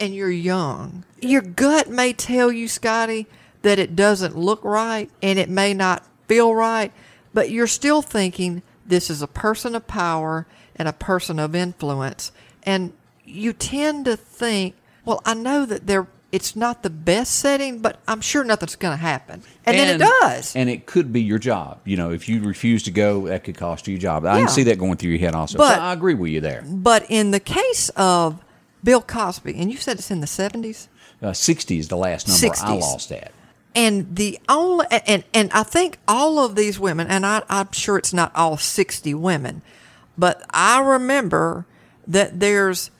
and 0.00 0.14
you're 0.14 0.30
young, 0.30 1.04
your 1.20 1.42
gut 1.42 1.88
may 1.88 2.12
tell 2.12 2.50
you, 2.52 2.68
Scotty, 2.68 3.26
that 3.62 3.78
it 3.78 3.96
doesn't 3.96 4.36
look 4.36 4.62
right 4.64 5.10
and 5.22 5.38
it 5.38 5.48
may 5.48 5.74
not 5.74 6.06
feel 6.26 6.54
right, 6.54 6.92
but 7.34 7.50
you're 7.50 7.66
still 7.66 8.02
thinking 8.02 8.62
this 8.88 9.10
is 9.10 9.22
a 9.22 9.26
person 9.26 9.74
of 9.74 9.86
power 9.86 10.46
and 10.74 10.88
a 10.88 10.92
person 10.92 11.38
of 11.38 11.54
influence. 11.54 12.32
And 12.64 12.92
you 13.24 13.52
tend 13.52 14.06
to 14.06 14.16
think, 14.16 14.74
well, 15.04 15.22
I 15.24 15.34
know 15.34 15.64
that 15.66 15.86
they're 15.86 16.08
it's 16.30 16.54
not 16.54 16.82
the 16.82 16.90
best 16.90 17.36
setting, 17.36 17.78
but 17.80 18.00
I'm 18.06 18.20
sure 18.20 18.44
nothing's 18.44 18.76
going 18.76 18.92
to 18.92 19.00
happen. 19.00 19.42
And, 19.64 19.78
then 19.78 19.94
it 19.94 20.04
does. 20.04 20.54
And 20.54 20.68
it 20.68 20.84
could 20.84 21.10
be 21.10 21.22
your 21.22 21.38
job. 21.38 21.80
You 21.84 21.96
know, 21.96 22.10
if 22.10 22.28
you 22.28 22.42
refuse 22.42 22.82
to 22.82 22.90
go, 22.90 23.28
that 23.28 23.44
could 23.44 23.56
cost 23.56 23.86
you 23.86 23.92
your 23.92 24.00
job. 24.00 24.26
I 24.26 24.34
Yeah. 24.34 24.44
can 24.44 24.48
see 24.50 24.62
that 24.64 24.78
going 24.78 24.96
through 24.98 25.10
your 25.10 25.20
head 25.20 25.34
also. 25.34 25.56
But- 25.56 25.76
so 25.76 25.80
I 25.80 25.92
agree 25.92 26.14
with 26.14 26.30
you 26.30 26.40
there. 26.42 26.62
but 26.66 27.06
in 27.08 27.30
the 27.30 27.40
case 27.40 27.88
of 27.96 28.44
Bill 28.84 29.00
Cosby, 29.00 29.54
and 29.56 29.70
you 29.72 29.78
said 29.78 29.98
it's 29.98 30.10
in 30.10 30.20
the 30.20 30.26
70s? 30.26 30.88
Uh, 31.22 31.32
60 31.32 31.78
is 31.78 31.88
the 31.88 31.96
last 31.96 32.28
number 32.28 32.54
I 32.62 32.74
lost 32.74 33.10
at. 33.10 33.32
And 33.74 34.16
the 34.16 34.40
only 34.48 34.86
and 34.90 35.24
and 35.32 35.52
I 35.52 35.62
think 35.62 35.98
all 36.08 36.38
of 36.38 36.56
these 36.56 36.80
women, 36.80 37.06
and 37.06 37.24
I, 37.24 37.42
I'm 37.48 37.70
sure 37.72 37.96
it's 37.98 38.12
not 38.12 38.34
all 38.34 38.56
sixty 38.56 39.14
women, 39.14 39.62
but 40.16 40.42
I 40.50 40.80
remember 40.80 41.66
that 42.06 42.40
there's 42.40 42.90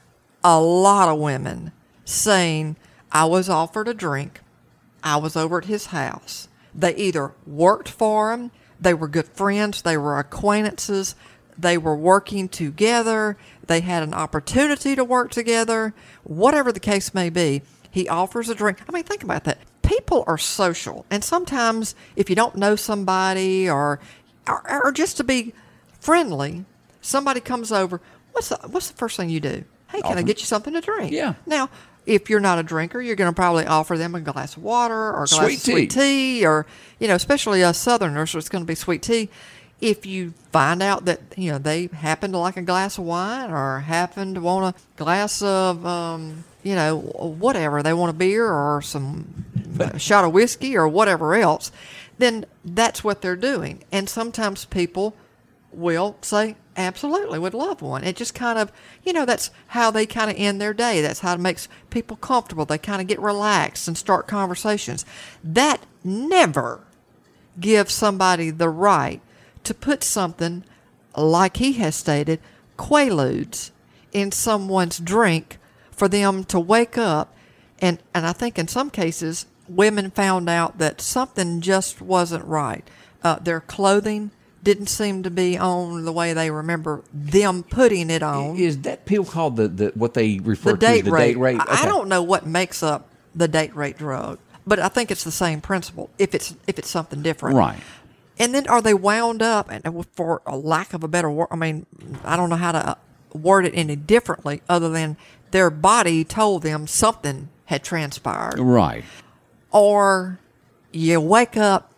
a 0.45 0.61
lot 0.61 1.09
of 1.09 1.19
women 1.19 1.73
saying 2.05 2.77
I 3.11 3.25
was 3.25 3.49
offered 3.49 3.89
a 3.89 3.95
drink, 3.95 4.41
I 5.03 5.17
was 5.17 5.37
over 5.37 5.59
at 5.59 5.65
his 5.65 5.87
house. 5.87 6.49
They 6.75 6.95
either 6.95 7.33
worked 7.47 7.89
for 7.89 8.33
him, 8.33 8.51
they 8.81 8.95
were 8.95 9.09
good 9.09 9.27
friends, 9.29 9.83
they 9.83 9.97
were 9.97 10.19
acquaintances, 10.19 11.17
they 11.57 11.77
were 11.77 11.97
working 11.97 12.49
together, 12.49 13.37
they 13.67 13.81
had 13.81 14.03
an 14.03 14.15
opportunity 14.15 14.95
to 14.95 15.03
work 15.03 15.31
together, 15.31 15.93
whatever 16.23 16.71
the 16.71 16.79
case 16.79 17.13
may 17.13 17.31
be. 17.31 17.63
He 17.91 18.09
offers 18.09 18.49
a 18.49 18.55
drink. 18.55 18.79
I 18.89 18.93
mean, 18.93 19.03
think 19.03 19.25
about 19.25 19.45
that. 19.45 19.59
People 19.89 20.23
are 20.27 20.37
social, 20.39 21.07
and 21.11 21.25
sometimes 21.25 21.95
if 22.15 22.29
you 22.29 22.37
don't 22.37 22.57
know 22.57 22.77
somebody 22.77 23.69
or 23.69 24.01
or, 24.47 24.85
or 24.85 24.93
just 24.93 25.17
to 25.17 25.25
be 25.25 25.55
friendly, 25.99 26.67
somebody 27.01 27.41
comes 27.41 27.73
over. 27.73 28.01
What's 28.33 28.51
the, 28.51 28.59
what's 28.69 28.91
the 28.91 28.97
first 28.97 29.17
thing 29.17 29.31
you 29.31 29.41
do? 29.41 29.65
Hey, 29.91 30.03
can 30.03 30.19
I 30.19 30.23
get 30.23 30.41
you 30.41 30.45
something 30.47 30.75
to 30.75 30.83
drink? 30.83 31.13
Yeah. 31.13 31.35
Now, 31.47 31.71
if 32.05 32.29
you're 32.29 32.41
not 32.41 32.59
a 32.59 32.63
drinker, 32.63 33.01
you're 33.01 33.17
going 33.17 33.31
to 33.31 33.35
probably 33.35 33.65
offer 33.67 33.97
them 33.97 34.15
a 34.15 34.21
glass 34.21 34.57
of 34.57 34.63
water 34.63 34.95
or 34.95 35.25
a 35.25 35.27
glass 35.27 35.31
Sweet 35.31 35.55
of 35.55 35.61
sweet 35.61 35.91
tea, 35.91 36.47
or 36.47 36.67
you 36.99 37.09
know, 37.09 37.15
especially 37.15 37.65
us 37.65 37.79
Southerners, 37.79 38.35
it's 38.35 38.49
going 38.49 38.63
to 38.63 38.67
be 38.69 38.75
sweet 38.75 39.03
tea. 39.03 39.31
If 39.81 40.05
you 40.05 40.35
find 40.53 40.83
out 40.83 41.05
that 41.05 41.21
you 41.37 41.53
know 41.53 41.59
they 41.59 41.87
happen 41.87 42.33
to 42.33 42.39
like 42.39 42.57
a 42.57 42.63
glass 42.63 42.99
of 42.99 43.05
wine 43.05 43.51
or 43.51 43.81
happen 43.81 44.35
to 44.35 44.41
want 44.41 44.77
a 44.77 45.03
glass 45.03 45.41
of 45.41 45.87
um, 45.87 46.45
you 46.63 46.75
know 46.75 46.99
whatever 46.99 47.83
they 47.83 47.93
want 47.93 48.11
a 48.11 48.15
beer 48.15 48.47
or 48.47 48.83
some 48.83 49.45
a 49.79 49.99
shot 49.99 50.25
of 50.25 50.33
whiskey 50.33 50.77
or 50.77 50.89
whatever 50.89 51.35
else, 51.35 51.71
then 52.19 52.45
that's 52.65 53.05
what 53.05 53.23
they're 53.23 53.37
doing. 53.37 53.85
And 53.93 54.09
sometimes 54.09 54.65
people 54.65 55.15
will 55.73 56.17
say, 56.21 56.57
absolutely, 56.77 57.39
would 57.39 57.55
love 57.55 57.83
one. 57.83 58.05
It 58.05 58.17
just 58.17 58.35
kind 58.35 58.59
of, 58.59 58.73
you 59.05 59.13
know, 59.13 59.25
that's 59.25 59.51
how 59.69 59.91
they 59.91 60.07
kind 60.07 60.31
of 60.31 60.37
end 60.39 60.61
their 60.61 60.75
day. 60.75 61.01
That's 61.01 61.21
how 61.21 61.35
it 61.35 61.41
makes 61.41 61.69
people 61.91 62.17
comfortable. 62.17 62.65
They 62.65 62.79
kind 62.79 63.01
of 63.01 63.07
get 63.07 63.21
relaxed 63.21 63.87
and 63.87 63.97
start 63.97 64.27
conversations. 64.27 65.05
That 65.45 65.85
never 66.03 66.85
gives 67.61 67.93
somebody 67.93 68.51
the 68.51 68.71
right 68.71 69.21
to 69.65 69.75
put 69.75 70.03
something, 70.03 70.65
like 71.17 71.59
he 71.59 71.75
has 71.75 71.97
stated, 71.97 72.41
quaaludes 72.79 73.71
in 74.13 74.33
someone's 74.33 74.99
drink 74.99 75.59
for 75.99 76.09
them 76.09 76.45
to 76.45 76.59
wake 76.61 76.97
up. 76.97 77.35
And, 77.81 77.99
and 78.15 78.27
I 78.27 78.33
think 78.33 78.59
in 78.59 78.69
some 78.69 78.91
cases, 78.91 79.47
women 79.69 80.11
found 80.11 80.49
out 80.49 80.79
that 80.79 81.01
something 81.01 81.61
just 81.61 82.01
wasn't 82.01 82.45
right. 82.45 82.89
Uh, 83.23 83.37
their 83.41 83.61
clothing 83.61 84.31
didn't 84.63 84.87
seem 84.89 85.23
to 85.23 85.31
be 85.31 85.57
on 85.57 86.05
the 86.05 86.13
way 86.13 86.33
they 86.33 86.51
remember 86.51 87.03
them 87.13 87.63
putting 87.63 88.11
it 88.11 88.23
on. 88.23 88.57
Is 88.57 88.79
that 88.83 89.07
pill 89.07 89.25
called 89.25 89.57
the, 89.57 89.69
the 89.69 89.93
what 89.95 90.15
they 90.15 90.39
refer 90.41 90.73
the 90.73 90.79
to 90.79 90.87
as 90.87 90.93
date 90.97 91.05
the 91.05 91.11
rate. 91.13 91.27
date 91.35 91.39
rate? 91.39 91.61
I- 91.61 91.83
I 91.83 91.87
don't 91.87 92.09
know 92.09 92.23
what 92.23 92.47
makes 92.47 92.83
up 92.83 93.09
the 93.35 93.47
date 93.49 93.75
rate 93.77 93.99
drug, 93.99 94.39
but 94.67 94.79
I 94.81 94.89
think 94.89 95.11
it's 95.11 95.25
the 95.25 95.31
same 95.31 95.61
principle. 95.61 96.11
If 96.19 96.35
it's 96.35 96.55
if 96.67 96.79
it's 96.79 96.91
something 96.91 97.23
different, 97.23 97.57
Right. 97.57 97.79
And 98.41 98.55
then 98.55 98.69
are 98.69 98.81
they 98.81 98.95
wound 98.95 99.43
up? 99.43 99.69
And 99.71 100.07
for 100.13 100.43
a 100.47 100.57
lack 100.57 100.95
of 100.95 101.03
a 101.03 101.09
better 101.09 101.29
word, 101.31 101.49
I 101.51 101.57
mean, 101.57 101.87
I 102.25 102.37
don't 102.37 102.51
know 102.51 102.57
how 102.57 102.71
to 102.73 102.91
uh, 102.91 102.95
word 103.33 103.65
it 103.67 103.73
any 103.75 103.97
differently, 103.97 104.63
other 104.69 104.89
than 104.89 105.17
their 105.51 105.71
body 105.71 106.25
told 106.25 106.63
them 106.63 106.87
something 106.87 107.49
had 107.67 107.83
transpired, 107.85 108.59
Right. 108.59 109.05
or 109.71 110.39
you 110.93 111.21
wake 111.21 111.57
up 111.57 111.93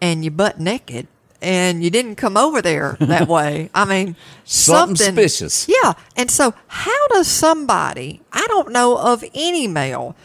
and 0.00 0.24
you 0.24 0.30
butt 0.30 0.58
naked. 0.60 1.06
And 1.42 1.84
you 1.84 1.90
didn't 1.90 2.14
come 2.14 2.38
over 2.38 2.62
there 2.62 2.96
that 3.00 3.28
way. 3.36 3.68
I 3.74 3.84
mean, 3.84 4.16
Something 4.44 4.96
something 4.96 5.26
suspicious. 5.26 5.68
yeah. 5.68 5.92
And 6.16 6.30
so, 6.30 6.54
how 6.68 7.06
does 7.08 7.28
somebody, 7.28 8.22
I 8.32 8.46
don't 8.48 8.72
know 8.72 8.96
of 8.96 9.22
any 9.34 9.66
male 9.68 10.16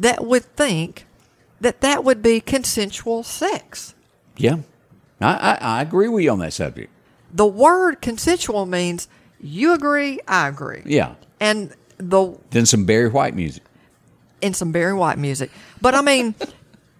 that 0.00 0.24
would 0.26 0.42
think 0.56 1.06
that 1.60 1.80
that 1.82 2.02
would 2.02 2.22
be 2.22 2.40
consensual 2.40 3.22
sex? 3.22 3.94
Yeah. 4.36 4.56
I, 5.20 5.34
I, 5.34 5.54
I 5.78 5.82
agree 5.82 6.08
with 6.08 6.24
you 6.24 6.32
on 6.32 6.40
that 6.40 6.52
subject. 6.52 6.90
The 7.32 7.46
word 7.46 8.02
consensual 8.02 8.66
means 8.66 9.06
you 9.40 9.74
agree, 9.74 10.18
I 10.26 10.48
agree. 10.48 10.82
Yeah. 10.86 11.14
And 11.38 11.72
the 11.98 12.36
Then 12.50 12.66
some 12.66 12.84
Barry 12.84 13.08
White 13.08 13.34
music. 13.34 13.62
and 14.42 14.54
some 14.54 14.72
Barry 14.72 14.94
White 14.94 15.18
music. 15.18 15.50
But 15.80 15.94
I 15.94 16.02
mean, 16.02 16.34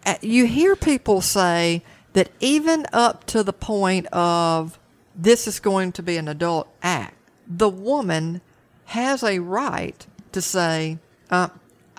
uh, 0.07 0.15
you 0.23 0.47
hear 0.47 0.77
people 0.77 1.21
say 1.21 1.83
that 2.13 2.31
even 2.41 2.87
up 2.93 3.25
to 3.27 3.43
the 3.43 3.53
point 3.53 4.07
of 4.07 4.79
this 5.17 5.47
is 5.47 5.61
going 5.61 5.93
to 5.93 6.03
be 6.03 6.17
an 6.17 6.29
adult 6.29 6.69
act, 6.83 7.17
the 7.47 7.69
woman 7.69 8.41
has 8.87 9.23
a 9.23 9.39
right 9.41 10.07
to 10.33 10.41
say, 10.43 10.99
uh, 11.31 11.49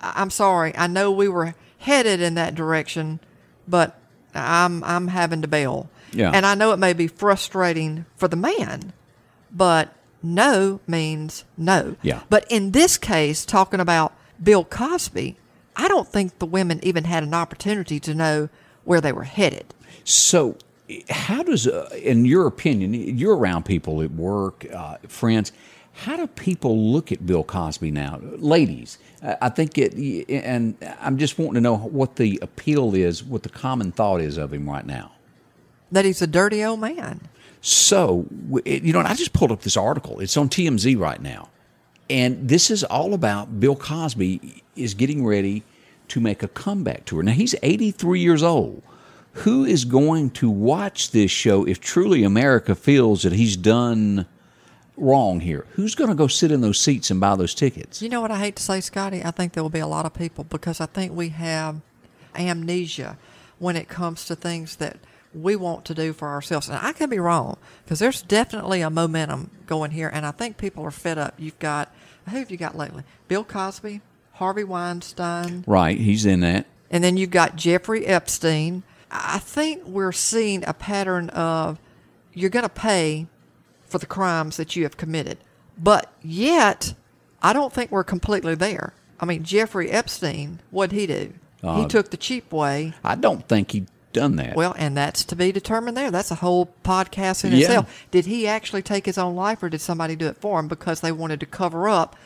"I'm 0.00 0.30
sorry. 0.30 0.76
I 0.76 0.86
know 0.86 1.10
we 1.10 1.28
were 1.28 1.54
headed 1.78 2.20
in 2.20 2.34
that 2.34 2.54
direction, 2.54 3.20
but 3.68 3.98
I'm 4.34 4.82
I'm 4.84 5.08
having 5.08 5.42
to 5.42 5.48
bail." 5.48 5.88
Yeah. 6.12 6.30
And 6.32 6.46
I 6.46 6.54
know 6.54 6.72
it 6.72 6.78
may 6.78 6.92
be 6.92 7.08
frustrating 7.08 8.06
for 8.16 8.28
the 8.28 8.36
man, 8.36 8.92
but 9.52 9.92
no 10.34 10.80
means 10.86 11.44
no. 11.56 11.96
Yeah. 12.02 12.22
But 12.28 12.44
in 12.50 12.72
this 12.72 12.96
case, 12.96 13.44
talking 13.44 13.80
about 13.80 14.12
Bill 14.42 14.64
Cosby, 14.64 15.36
I 15.76 15.88
don't 15.88 16.08
think 16.08 16.38
the 16.38 16.46
women 16.46 16.80
even 16.82 17.04
had 17.04 17.22
an 17.22 17.34
opportunity 17.34 18.00
to 18.00 18.14
know 18.14 18.48
where 18.84 19.00
they 19.00 19.12
were 19.12 19.24
headed. 19.24 19.74
So, 20.04 20.56
how 21.10 21.42
does, 21.42 21.66
uh, 21.66 21.88
in 22.00 22.24
your 22.24 22.46
opinion, 22.46 22.94
you're 22.94 23.36
around 23.36 23.64
people 23.64 24.02
at 24.02 24.12
work, 24.12 24.66
uh, 24.72 24.98
friends, 25.08 25.52
how 25.92 26.16
do 26.16 26.26
people 26.26 26.92
look 26.92 27.10
at 27.10 27.26
Bill 27.26 27.42
Cosby 27.42 27.90
now? 27.90 28.20
Ladies, 28.36 28.98
uh, 29.22 29.34
I 29.40 29.48
think 29.48 29.78
it, 29.78 29.94
and 30.28 30.76
I'm 31.00 31.16
just 31.18 31.38
wanting 31.38 31.54
to 31.54 31.60
know 31.60 31.76
what 31.76 32.16
the 32.16 32.38
appeal 32.42 32.94
is, 32.94 33.24
what 33.24 33.42
the 33.42 33.48
common 33.48 33.92
thought 33.92 34.20
is 34.20 34.36
of 34.36 34.52
him 34.52 34.68
right 34.68 34.86
now. 34.86 35.12
That 35.90 36.04
he's 36.04 36.20
a 36.20 36.26
dirty 36.26 36.62
old 36.62 36.80
man. 36.80 37.28
So, 37.60 38.26
you 38.64 38.92
know, 38.92 39.00
I 39.00 39.14
just 39.14 39.32
pulled 39.32 39.52
up 39.52 39.62
this 39.62 39.76
article. 39.76 40.20
It's 40.20 40.36
on 40.36 40.48
TMZ 40.48 40.98
right 40.98 41.20
now. 41.20 41.48
And 42.08 42.48
this 42.48 42.70
is 42.70 42.84
all 42.84 43.14
about 43.14 43.58
Bill 43.58 43.74
Cosby 43.74 44.62
is 44.76 44.94
getting 44.94 45.26
ready 45.26 45.64
to 46.08 46.20
make 46.20 46.42
a 46.42 46.48
comeback 46.48 47.04
tour. 47.04 47.22
Now, 47.22 47.32
he's 47.32 47.54
83 47.62 48.20
years 48.20 48.42
old. 48.42 48.82
Who 49.40 49.64
is 49.64 49.84
going 49.84 50.30
to 50.30 50.48
watch 50.48 51.10
this 51.10 51.30
show 51.30 51.66
if 51.66 51.80
truly 51.80 52.22
America 52.24 52.74
feels 52.74 53.22
that 53.22 53.32
he's 53.32 53.56
done 53.56 54.26
wrong 54.96 55.40
here? 55.40 55.66
Who's 55.72 55.94
going 55.94 56.08
to 56.08 56.16
go 56.16 56.26
sit 56.26 56.50
in 56.50 56.60
those 56.60 56.80
seats 56.80 57.10
and 57.10 57.20
buy 57.20 57.36
those 57.36 57.54
tickets? 57.54 58.00
You 58.00 58.08
know 58.08 58.20
what 58.20 58.30
I 58.30 58.38
hate 58.38 58.56
to 58.56 58.62
say, 58.62 58.80
Scotty? 58.80 59.22
I 59.24 59.32
think 59.32 59.52
there 59.52 59.62
will 59.62 59.70
be 59.70 59.80
a 59.80 59.86
lot 59.86 60.06
of 60.06 60.14
people 60.14 60.44
because 60.44 60.80
I 60.80 60.86
think 60.86 61.12
we 61.12 61.30
have 61.30 61.80
amnesia 62.34 63.18
when 63.58 63.76
it 63.76 63.88
comes 63.88 64.24
to 64.26 64.36
things 64.36 64.76
that 64.76 64.98
we 65.36 65.54
want 65.56 65.84
to 65.86 65.94
do 65.94 66.12
for 66.12 66.28
ourselves. 66.28 66.68
And 66.68 66.78
I 66.80 66.92
could 66.92 67.10
be 67.10 67.18
wrong 67.18 67.58
because 67.84 67.98
there's 67.98 68.22
definitely 68.22 68.80
a 68.80 68.90
momentum 68.90 69.50
going 69.66 69.90
here, 69.90 70.10
and 70.12 70.24
I 70.26 70.30
think 70.30 70.56
people 70.56 70.84
are 70.84 70.90
fed 70.90 71.18
up. 71.18 71.34
You've 71.38 71.58
got 71.58 71.92
who 72.28 72.38
have 72.38 72.50
you 72.50 72.56
got 72.56 72.76
lately? 72.76 73.04
Bill 73.28 73.44
Cosby, 73.44 74.00
Harvey 74.32 74.64
Weinstein, 74.64 75.62
Right, 75.66 75.98
he's 75.98 76.26
in 76.26 76.40
that. 76.40 76.66
and 76.90 77.04
then 77.04 77.16
you've 77.16 77.30
got 77.30 77.56
Jeffrey 77.56 78.04
Epstein. 78.06 78.82
I 79.10 79.38
think 79.38 79.84
we're 79.86 80.10
seeing 80.12 80.64
a 80.66 80.72
pattern 80.74 81.28
of 81.30 81.78
you're 82.34 82.50
going 82.50 82.64
to 82.64 82.68
pay 82.68 83.26
for 83.86 83.98
the 83.98 84.06
crimes 84.06 84.56
that 84.56 84.74
you 84.74 84.82
have 84.82 84.96
committed. 84.96 85.38
But 85.78 86.12
yet, 86.22 86.94
I 87.42 87.52
don't 87.52 87.72
think 87.72 87.90
we're 87.92 88.02
completely 88.04 88.54
there. 88.56 88.92
I 89.20 89.24
mean, 89.26 89.44
Jeffrey 89.44 89.90
Epstein, 89.90 90.60
what'd 90.70 90.96
he 90.98 91.06
do? 91.06 91.34
Uh, 91.62 91.80
he 91.82 91.86
took 91.86 92.10
the 92.10 92.16
cheap 92.16 92.52
way. 92.52 92.94
I 93.04 93.14
don't 93.14 93.46
think 93.48 93.70
he'd 93.70 93.86
done 94.16 94.36
that. 94.36 94.56
Well, 94.56 94.74
and 94.78 94.96
that's 94.96 95.24
to 95.26 95.36
be 95.36 95.52
determined 95.52 95.96
there. 95.96 96.10
That's 96.10 96.30
a 96.32 96.36
whole 96.36 96.72
podcast 96.84 97.44
in 97.44 97.52
Yeah. 97.52 97.58
itself. 97.58 98.04
Did 98.10 98.26
he 98.26 98.46
actually 98.48 98.82
take 98.82 99.06
his 99.06 99.18
own 99.18 99.36
life 99.36 99.62
or 99.62 99.68
did 99.68 99.80
somebody 99.80 100.16
do 100.16 100.26
it 100.26 100.36
for 100.40 100.58
him 100.58 100.66
because 100.68 101.00
they 101.00 101.12
wanted 101.12 101.38
to 101.40 101.46
cover 101.46 101.88
up 101.88 102.16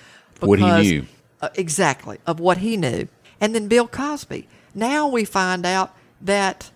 What 0.41 0.59
he 0.59 0.71
knew. 0.83 1.07
uh, 1.43 1.49
exactly, 1.57 2.19
of 2.27 2.41
what 2.41 2.59
he 2.59 2.77
knew. 2.77 3.09
And 3.41 3.55
then 3.55 3.69
Bill 3.69 3.87
Cosby. 3.89 4.49
Now 4.75 5.09
we 5.09 5.25
find 5.25 5.67
out 5.67 5.95
that 6.21 6.71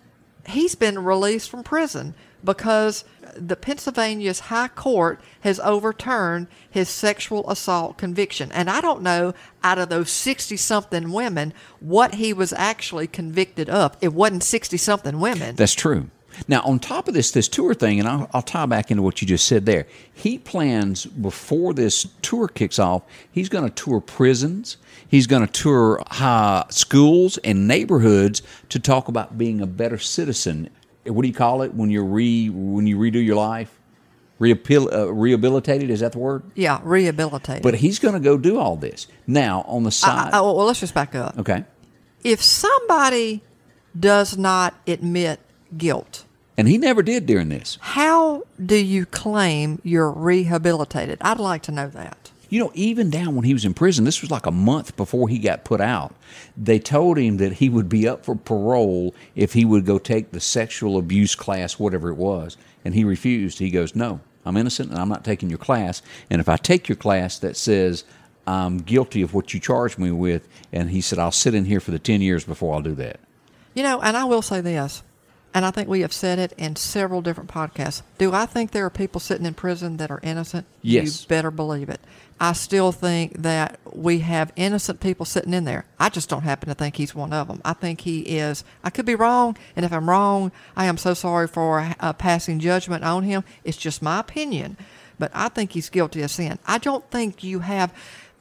he's 0.47 0.75
been 0.75 1.03
released 1.03 1.49
from 1.49 1.63
prison 1.63 2.13
because 2.45 3.03
the 3.35 3.55
Pennsylvania's 3.55 4.41
High 4.41 4.69
Court 4.69 5.19
has 5.41 5.59
overturned 5.59 6.47
his 6.69 6.87
sexual 6.87 7.49
assault 7.49 7.97
conviction. 7.97 8.51
And 8.51 8.69
I 8.69 8.81
don't 8.81 9.01
know 9.01 9.33
out 9.63 9.77
of 9.77 9.89
those 9.89 10.09
60 10.09 10.55
something 10.57 11.11
women 11.11 11.53
what 11.79 12.15
he 12.15 12.31
was 12.31 12.53
actually 12.53 13.07
convicted 13.07 13.69
of. 13.69 13.97
It 13.99 14.13
wasn't 14.13 14.43
60 14.43 14.77
something 14.77 15.19
women. 15.19 15.55
That's 15.55 15.75
true. 15.75 16.09
Now, 16.47 16.61
on 16.63 16.79
top 16.79 17.07
of 17.07 17.13
this, 17.13 17.31
this 17.31 17.47
tour 17.47 17.73
thing, 17.73 17.99
and 17.99 18.07
I'll, 18.07 18.29
I'll 18.33 18.41
tie 18.41 18.65
back 18.65 18.91
into 18.91 19.03
what 19.03 19.21
you 19.21 19.27
just 19.27 19.47
said 19.47 19.65
there. 19.65 19.87
He 20.13 20.37
plans 20.37 21.05
before 21.05 21.73
this 21.73 22.07
tour 22.21 22.47
kicks 22.47 22.77
off, 22.77 23.03
he's 23.31 23.49
going 23.49 23.63
to 23.63 23.73
tour 23.73 24.01
prisons. 24.01 24.77
He's 25.07 25.27
going 25.27 25.47
to 25.47 25.51
tour 25.51 26.03
schools 26.69 27.37
and 27.39 27.67
neighborhoods 27.67 28.41
to 28.69 28.79
talk 28.79 29.07
about 29.07 29.37
being 29.37 29.61
a 29.61 29.67
better 29.67 29.97
citizen. 29.97 30.69
What 31.05 31.21
do 31.21 31.27
you 31.27 31.33
call 31.33 31.61
it 31.61 31.73
when 31.73 31.89
you 31.89 32.03
re 32.03 32.49
when 32.49 32.87
you 32.87 32.97
redo 32.97 33.23
your 33.23 33.35
life? 33.35 33.71
Reappeal, 34.37 34.89
uh, 34.93 35.05
rehabilitated 35.13 35.89
is 35.89 36.01
that 36.01 36.11
the 36.11 36.19
word? 36.19 36.43
yeah, 36.55 36.81
rehabilitated. 36.83 37.63
But 37.63 37.75
he's 37.75 37.99
going 37.99 38.15
to 38.15 38.19
go 38.19 38.37
do 38.37 38.59
all 38.59 38.75
this 38.75 39.07
now 39.25 39.63
on 39.65 39.83
the 39.83 39.87
I- 39.87 39.91
side. 39.91 40.33
I- 40.33 40.41
well, 40.41 40.55
let's 40.65 40.81
just 40.81 40.93
back 40.93 41.15
up. 41.15 41.39
okay, 41.39 41.63
If 42.21 42.41
somebody 42.43 43.43
does 43.97 44.37
not 44.37 44.73
admit 44.87 45.39
guilt, 45.77 46.25
and 46.57 46.67
he 46.67 46.77
never 46.77 47.01
did 47.01 47.25
during 47.25 47.47
this. 47.47 47.77
how 47.79 48.43
do 48.63 48.75
you 48.75 49.05
claim 49.05 49.79
you're 49.83 50.11
rehabilitated? 50.11 51.17
I'd 51.21 51.39
like 51.39 51.61
to 51.63 51.71
know 51.71 51.87
that. 51.89 52.24
You 52.55 52.61
know, 52.61 52.71
even 52.73 53.09
down 53.09 53.35
when 53.35 53.43
he 53.43 53.51
was 53.51 53.65
in 53.65 53.73
prison, 53.73 54.05
this 54.05 54.21
was 54.21 54.31
like 54.31 54.45
a 54.45 54.51
month 54.51 54.95
before 54.95 55.27
he 55.27 55.39
got 55.39 55.65
put 55.65 55.81
out. 55.81 56.15
They 56.55 56.79
told 56.79 57.17
him 57.17 57.35
that 57.35 57.51
he 57.51 57.67
would 57.67 57.89
be 57.89 58.07
up 58.07 58.23
for 58.23 58.33
parole 58.33 59.13
if 59.35 59.51
he 59.51 59.65
would 59.65 59.85
go 59.85 59.99
take 59.99 60.31
the 60.31 60.39
sexual 60.39 60.97
abuse 60.97 61.35
class, 61.35 61.77
whatever 61.77 62.09
it 62.09 62.15
was, 62.15 62.55
and 62.85 62.95
he 62.95 63.03
refused. 63.03 63.59
He 63.59 63.69
goes, 63.69 63.93
"No, 63.93 64.21
I'm 64.45 64.55
innocent 64.55 64.89
and 64.89 64.97
I'm 64.97 65.09
not 65.09 65.25
taking 65.25 65.49
your 65.49 65.57
class. 65.57 66.01
And 66.29 66.39
if 66.39 66.47
I 66.47 66.55
take 66.55 66.87
your 66.87 66.95
class 66.95 67.37
that 67.39 67.57
says 67.57 68.05
I'm 68.47 68.77
guilty 68.77 69.21
of 69.21 69.33
what 69.33 69.53
you 69.53 69.59
charged 69.59 69.99
me 69.99 70.11
with, 70.11 70.47
and 70.71 70.91
he 70.91 71.01
said, 71.01 71.19
I'll 71.19 71.33
sit 71.33 71.55
in 71.55 71.65
here 71.65 71.81
for 71.81 71.91
the 71.91 71.99
10 71.99 72.21
years 72.21 72.45
before 72.45 72.73
I'll 72.73 72.81
do 72.81 72.95
that. 72.95 73.19
You 73.73 73.83
know, 73.83 73.99
and 73.99 74.15
I 74.15 74.23
will 74.23 74.41
say 74.41 74.61
this, 74.61 75.03
and 75.55 75.65
I 75.65 75.71
think 75.71 75.87
we 75.87 76.01
have 76.01 76.11
said 76.11 76.37
it 76.37 76.51
in 76.57 76.75
several 76.75 77.21
different 77.21 77.49
podcasts. 77.49 78.01
Do 78.17 78.33
I 78.33 78.45
think 78.45 78.71
there 78.71 78.85
are 78.85 78.89
people 78.89 79.21
sitting 79.21 79.45
in 79.45 79.53
prison 79.53 79.95
that 79.97 80.11
are 80.11 80.19
innocent? 80.21 80.65
Yes. 80.81 81.21
You 81.21 81.27
better 81.29 81.49
believe 81.49 81.87
it. 81.87 82.01
I 82.41 82.51
still 82.51 82.91
think 82.91 83.41
that 83.41 83.79
we 83.93 84.19
have 84.19 84.51
innocent 84.57 84.99
people 84.99 85.25
sitting 85.25 85.53
in 85.53 85.63
there. 85.63 85.85
I 85.97 86.09
just 86.09 86.27
don't 86.27 86.41
happen 86.43 86.67
to 86.67 86.75
think 86.75 86.97
he's 86.97 87.15
one 87.15 87.31
of 87.31 87.47
them. 87.47 87.61
I 87.63 87.71
think 87.71 88.01
he 88.01 88.19
is. 88.23 88.65
I 88.83 88.89
could 88.89 89.05
be 89.05 89.15
wrong, 89.15 89.55
and 89.77 89.85
if 89.85 89.93
I'm 89.93 90.09
wrong, 90.09 90.51
I 90.75 90.87
am 90.87 90.97
so 90.97 91.13
sorry 91.13 91.47
for 91.47 91.89
uh, 92.01 92.11
passing 92.11 92.59
judgment 92.59 93.05
on 93.05 93.23
him. 93.23 93.45
It's 93.63 93.77
just 93.77 94.01
my 94.01 94.19
opinion, 94.19 94.75
but 95.17 95.31
I 95.33 95.47
think 95.47 95.71
he's 95.71 95.89
guilty 95.89 96.21
of 96.21 96.31
sin. 96.31 96.59
I 96.67 96.79
don't 96.79 97.09
think 97.09 97.45
you 97.45 97.59
have 97.59 97.93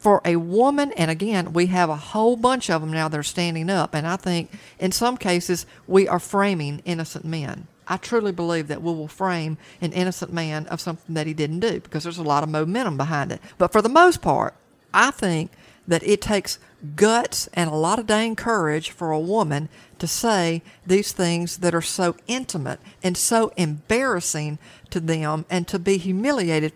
for 0.04 0.20
a 0.23 0.37
woman, 0.37 0.92
and 0.99 1.11
again, 1.11 1.54
we 1.54 1.64
have 1.68 1.88
a 1.88 1.96
whole 1.96 2.37
bunch 2.37 2.68
of 2.68 2.82
them 2.82 2.92
now 2.92 3.08
that 3.08 3.18
are 3.18 3.23
standing 3.23 3.70
up, 3.70 3.94
and 3.94 4.06
I 4.06 4.16
think 4.16 4.50
in 4.78 4.92
some 4.92 5.16
cases 5.16 5.64
we 5.87 6.06
are 6.06 6.18
framing 6.18 6.82
innocent 6.84 7.25
men. 7.25 7.68
I 7.88 7.96
truly 7.96 8.30
believe 8.30 8.68
that 8.68 8.82
we 8.82 8.92
will 8.92 9.08
frame 9.08 9.56
an 9.80 9.92
innocent 9.92 10.30
man 10.30 10.66
of 10.66 10.82
something 10.82 11.14
that 11.14 11.26
he 11.26 11.32
didn't 11.32 11.61
do 11.61 11.80
because 11.80 12.02
there's 12.02 12.18
a 12.18 12.23
lot 12.23 12.42
of 12.42 12.50
momentum 12.50 12.99
behind 12.99 13.32
it. 13.32 13.40
But 13.56 13.73
for 13.73 13.80
the 13.80 13.88
most 13.88 14.20
part, 14.20 14.52
I 14.92 15.11
think 15.11 15.50
that 15.88 16.02
it 16.02 16.20
takes 16.20 16.58
guts 16.96 17.49
and 17.54 17.70
a 17.70 17.75
lot 17.75 17.99
of 17.99 18.06
dang 18.06 18.37
courage 18.37 18.90
for 18.90 19.11
a 19.11 19.18
woman 19.18 19.70
to 20.00 20.06
say 20.06 20.61
these 20.87 21.12
things 21.12 21.58
that 21.58 21.75
are 21.75 21.80
so 21.80 22.14
intimate 22.26 22.78
and 23.02 23.16
so 23.16 23.54
embarrassing 23.56 24.58
to 24.90 25.00
them 25.00 25.46
and 25.49 25.66
to 25.68 25.78
be 25.78 25.96
humiliated 25.96 26.75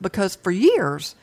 because 0.00 0.36
for 0.36 0.52
years 0.52 1.16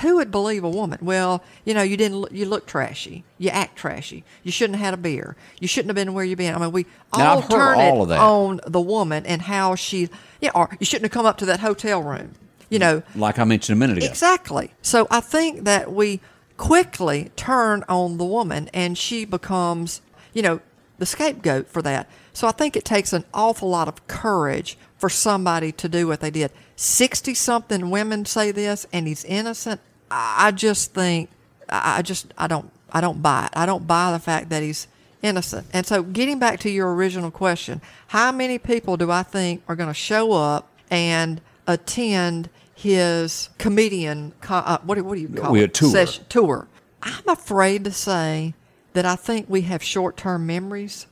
who 0.00 0.16
would 0.16 0.30
believe 0.30 0.64
a 0.64 0.70
woman? 0.70 0.98
Well, 1.02 1.42
you 1.64 1.74
know, 1.74 1.82
you 1.82 1.96
didn't. 1.96 2.32
You 2.32 2.46
look 2.46 2.66
trashy. 2.66 3.24
You 3.38 3.50
act 3.50 3.76
trashy. 3.76 4.24
You 4.42 4.52
shouldn't 4.52 4.78
have 4.78 4.84
had 4.84 4.94
a 4.94 4.98
beer. 4.98 5.36
You 5.60 5.68
shouldn't 5.68 5.88
have 5.88 5.96
been 5.96 6.14
where 6.14 6.24
you've 6.24 6.38
been. 6.38 6.54
I 6.54 6.58
mean, 6.58 6.72
we 6.72 6.86
now, 7.16 7.34
all 7.34 7.42
turn 7.42 7.78
all 7.78 8.10
it 8.10 8.16
on 8.16 8.60
the 8.66 8.80
woman 8.80 9.26
and 9.26 9.42
how 9.42 9.74
she. 9.74 10.08
Yeah, 10.40 10.50
or 10.54 10.70
you 10.78 10.86
shouldn't 10.86 11.06
have 11.06 11.12
come 11.12 11.26
up 11.26 11.38
to 11.38 11.46
that 11.46 11.60
hotel 11.60 12.02
room. 12.02 12.32
You 12.70 12.78
know, 12.78 13.02
like 13.14 13.38
I 13.38 13.44
mentioned 13.44 13.76
a 13.76 13.80
minute 13.80 13.98
ago. 13.98 14.06
Exactly. 14.06 14.72
So 14.82 15.06
I 15.10 15.20
think 15.20 15.64
that 15.64 15.92
we 15.92 16.20
quickly 16.56 17.30
turn 17.36 17.84
on 17.88 18.18
the 18.18 18.24
woman, 18.24 18.70
and 18.72 18.96
she 18.96 19.24
becomes, 19.24 20.00
you 20.32 20.42
know, 20.42 20.60
the 20.98 21.06
scapegoat 21.06 21.68
for 21.68 21.82
that. 21.82 22.08
So 22.32 22.46
I 22.46 22.52
think 22.52 22.76
it 22.76 22.84
takes 22.84 23.12
an 23.12 23.24
awful 23.34 23.68
lot 23.68 23.88
of 23.88 24.06
courage 24.06 24.78
for 25.02 25.10
somebody 25.10 25.72
to 25.72 25.88
do 25.88 26.06
what 26.06 26.20
they 26.20 26.30
did. 26.30 26.52
60 26.76 27.34
something 27.34 27.90
women 27.90 28.24
say 28.24 28.52
this 28.52 28.86
and 28.92 29.08
he's 29.08 29.24
innocent. 29.24 29.80
I 30.12 30.52
just 30.52 30.94
think 30.94 31.28
I 31.68 32.02
just 32.02 32.32
I 32.38 32.46
don't 32.46 32.70
I 32.92 33.00
don't 33.00 33.20
buy 33.20 33.46
it. 33.46 33.50
I 33.52 33.66
don't 33.66 33.84
buy 33.84 34.12
the 34.12 34.20
fact 34.20 34.50
that 34.50 34.62
he's 34.62 34.86
innocent. 35.20 35.66
And 35.72 35.84
so 35.84 36.04
getting 36.04 36.38
back 36.38 36.60
to 36.60 36.70
your 36.70 36.94
original 36.94 37.32
question, 37.32 37.80
how 38.06 38.30
many 38.30 38.58
people 38.58 38.96
do 38.96 39.10
I 39.10 39.24
think 39.24 39.64
are 39.66 39.74
going 39.74 39.88
to 39.88 39.94
show 39.94 40.34
up 40.34 40.70
and 40.88 41.40
attend 41.66 42.48
his 42.72 43.48
comedian 43.58 44.34
uh, 44.48 44.78
what, 44.84 45.02
what 45.02 45.16
do 45.16 45.20
you 45.20 45.28
call 45.30 45.46
it? 45.46 45.52
we 45.52 45.62
it? 45.64 45.74
tour. 45.74 45.90
Session, 45.90 46.26
tour. 46.28 46.68
I'm 47.02 47.28
afraid 47.28 47.82
to 47.84 47.90
say 47.90 48.54
that 48.92 49.04
I 49.04 49.16
think 49.16 49.46
we 49.48 49.62
have 49.62 49.82
short-term 49.82 50.46
memories 50.46 51.08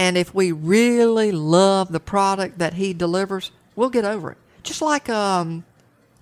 and 0.00 0.16
if 0.16 0.34
we 0.34 0.50
really 0.50 1.30
love 1.30 1.92
the 1.92 2.00
product 2.00 2.58
that 2.58 2.72
he 2.72 2.94
delivers, 2.94 3.50
we'll 3.76 3.90
get 3.90 4.06
over 4.06 4.30
it. 4.32 4.38
Just 4.62 4.80
like 4.80 5.10
um, 5.10 5.62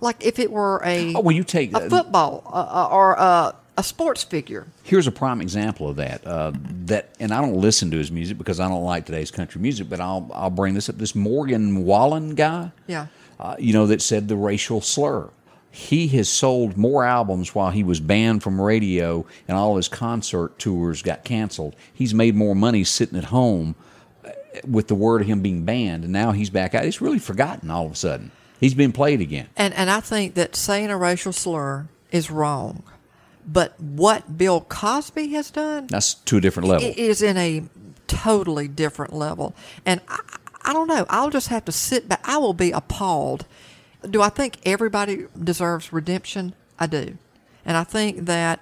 like 0.01 0.25
if 0.25 0.37
it 0.37 0.51
were 0.51 0.81
a 0.83 1.15
oh, 1.15 1.21
well, 1.21 1.35
you 1.35 1.45
take 1.45 1.73
a 1.73 1.89
football 1.89 2.43
uh, 2.45 2.49
uh, 2.49 2.89
or 2.91 3.17
uh, 3.17 3.53
a 3.77 3.83
sports 3.83 4.21
figure. 4.21 4.67
Here's 4.83 5.07
a 5.07 5.13
prime 5.13 5.39
example 5.39 5.87
of 5.87 5.95
that. 5.95 6.27
Uh, 6.27 6.51
that, 6.87 7.15
and 7.21 7.33
I 7.33 7.39
don't 7.39 7.55
listen 7.55 7.89
to 7.91 7.97
his 7.97 8.11
music 8.11 8.37
because 8.37 8.59
I 8.59 8.67
don't 8.67 8.83
like 8.83 9.05
today's 9.05 9.31
country 9.31 9.61
music. 9.61 9.89
But 9.89 10.01
I'll 10.01 10.29
I'll 10.33 10.49
bring 10.49 10.73
this 10.73 10.89
up. 10.89 10.97
This 10.97 11.15
Morgan 11.15 11.85
Wallen 11.85 12.35
guy, 12.35 12.73
yeah, 12.85 13.07
uh, 13.39 13.55
you 13.59 13.71
know, 13.71 13.87
that 13.87 14.01
said 14.01 14.27
the 14.27 14.35
racial 14.35 14.81
slur 14.81 15.29
he 15.71 16.07
has 16.09 16.27
sold 16.29 16.77
more 16.77 17.05
albums 17.05 17.53
while 17.53 17.71
he 17.71 17.83
was 17.83 17.99
banned 17.99 18.41
from 18.41 18.59
radio 18.59 19.25
and 19.47 19.57
all 19.57 19.75
his 19.75 19.87
concert 19.87 20.57
tours 20.57 21.01
got 21.01 21.23
canceled. 21.23 21.75
He's 21.93 22.13
made 22.13 22.35
more 22.35 22.55
money 22.55 22.83
sitting 22.83 23.17
at 23.17 23.25
home 23.25 23.75
uh, 24.25 24.31
with 24.67 24.87
the 24.87 24.95
word 24.95 25.21
of 25.21 25.27
him 25.27 25.41
being 25.41 25.65
banned, 25.65 26.03
and 26.03 26.13
now 26.13 26.31
he's 26.31 26.49
back 26.49 26.73
out. 26.73 26.85
He's 26.85 27.01
really 27.01 27.19
forgotten 27.19 27.69
all 27.69 27.85
of 27.85 27.91
a 27.91 27.95
sudden. 27.95 28.31
He's 28.59 28.73
been 28.73 28.91
played 28.91 29.21
again. 29.21 29.47
And 29.55 29.73
and 29.73 29.89
I 29.89 29.99
think 29.99 30.33
that 30.35 30.55
saying 30.55 30.89
a 30.89 30.97
racial 30.97 31.31
slur 31.31 31.87
is 32.11 32.29
wrong. 32.29 32.83
But 33.45 33.79
what 33.79 34.37
Bill 34.37 34.61
Cosby 34.61 35.29
has 35.29 35.49
done 35.49 35.87
That's 35.87 36.13
to 36.13 36.37
a 36.37 36.41
different 36.41 36.69
level. 36.69 36.93
is 36.95 37.21
in 37.21 37.37
a 37.37 37.63
totally 38.07 38.67
different 38.67 39.13
level. 39.13 39.55
And 39.85 40.01
I, 40.07 40.19
I 40.63 40.73
don't 40.73 40.87
know. 40.87 41.05
I'll 41.09 41.29
just 41.29 41.47
have 41.47 41.65
to 41.65 41.71
sit 41.71 42.09
back. 42.09 42.21
I 42.27 42.37
will 42.37 42.53
be 42.53 42.71
appalled 42.71 43.45
do 44.07 44.21
I 44.21 44.29
think 44.29 44.59
everybody 44.65 45.25
deserves 45.41 45.91
redemption? 45.91 46.53
I 46.79 46.87
do. 46.87 47.17
And 47.65 47.75
I 47.75 47.83
think 47.83 48.25
that 48.25 48.59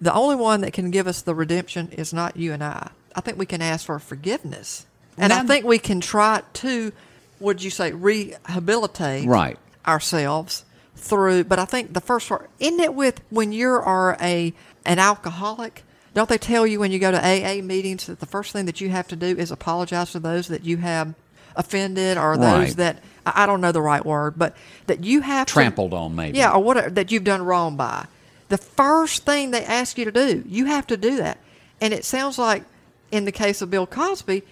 the 0.00 0.12
only 0.12 0.36
one 0.36 0.60
that 0.60 0.72
can 0.72 0.90
give 0.90 1.06
us 1.06 1.22
the 1.22 1.34
redemption 1.34 1.88
is 1.92 2.12
not 2.12 2.36
you 2.36 2.52
and 2.52 2.62
I. 2.62 2.90
I 3.14 3.20
think 3.20 3.38
we 3.38 3.46
can 3.46 3.62
ask 3.62 3.86
for 3.86 3.98
forgiveness. 3.98 4.86
And 5.18 5.32
I 5.32 5.42
think 5.44 5.64
we 5.64 5.78
can 5.78 6.00
try 6.00 6.42
to, 6.54 6.92
would 7.40 7.62
you 7.62 7.70
say, 7.70 7.92
rehabilitate 7.92 9.26
right. 9.26 9.58
ourselves 9.86 10.64
through. 10.94 11.44
But 11.44 11.58
I 11.58 11.64
think 11.64 11.94
the 11.94 12.00
first 12.00 12.28
part, 12.28 12.50
isn't 12.58 12.80
it 12.80 12.94
with 12.94 13.22
when 13.30 13.52
you 13.52 13.68
are 13.70 14.16
a 14.20 14.52
an 14.84 14.98
alcoholic? 14.98 15.84
Don't 16.14 16.28
they 16.28 16.38
tell 16.38 16.66
you 16.66 16.80
when 16.80 16.92
you 16.92 16.98
go 16.98 17.10
to 17.10 17.18
AA 17.18 17.62
meetings 17.62 18.06
that 18.06 18.20
the 18.20 18.26
first 18.26 18.52
thing 18.52 18.66
that 18.66 18.80
you 18.80 18.90
have 18.90 19.08
to 19.08 19.16
do 19.16 19.26
is 19.26 19.50
apologize 19.50 20.12
to 20.12 20.20
those 20.20 20.48
that 20.48 20.64
you 20.64 20.78
have 20.78 21.14
offended 21.56 22.18
or 22.18 22.36
those 22.36 22.68
right. 22.68 22.76
that 22.76 23.02
I 23.24 23.46
don't 23.46 23.60
know 23.60 23.72
the 23.72 23.82
right 23.82 24.04
word, 24.04 24.38
but 24.38 24.56
that 24.86 25.04
you 25.04 25.20
have 25.22 25.46
trampled 25.46 25.90
to, 25.90 25.96
on 25.96 26.14
maybe. 26.14 26.38
Yeah, 26.38 26.52
or 26.52 26.62
what 26.62 26.94
that 26.94 27.10
you've 27.10 27.24
done 27.24 27.42
wrong 27.42 27.76
by. 27.76 28.06
The 28.48 28.58
first 28.58 29.24
thing 29.24 29.50
they 29.50 29.64
ask 29.64 29.98
you 29.98 30.04
to 30.04 30.12
do, 30.12 30.44
you 30.46 30.66
have 30.66 30.86
to 30.88 30.96
do 30.96 31.16
that. 31.16 31.38
And 31.80 31.92
it 31.92 32.04
sounds 32.04 32.38
like 32.38 32.64
in 33.10 33.24
the 33.24 33.32
case 33.32 33.60
of 33.60 33.70
Bill 33.70 33.86
Cosby, 33.86 34.42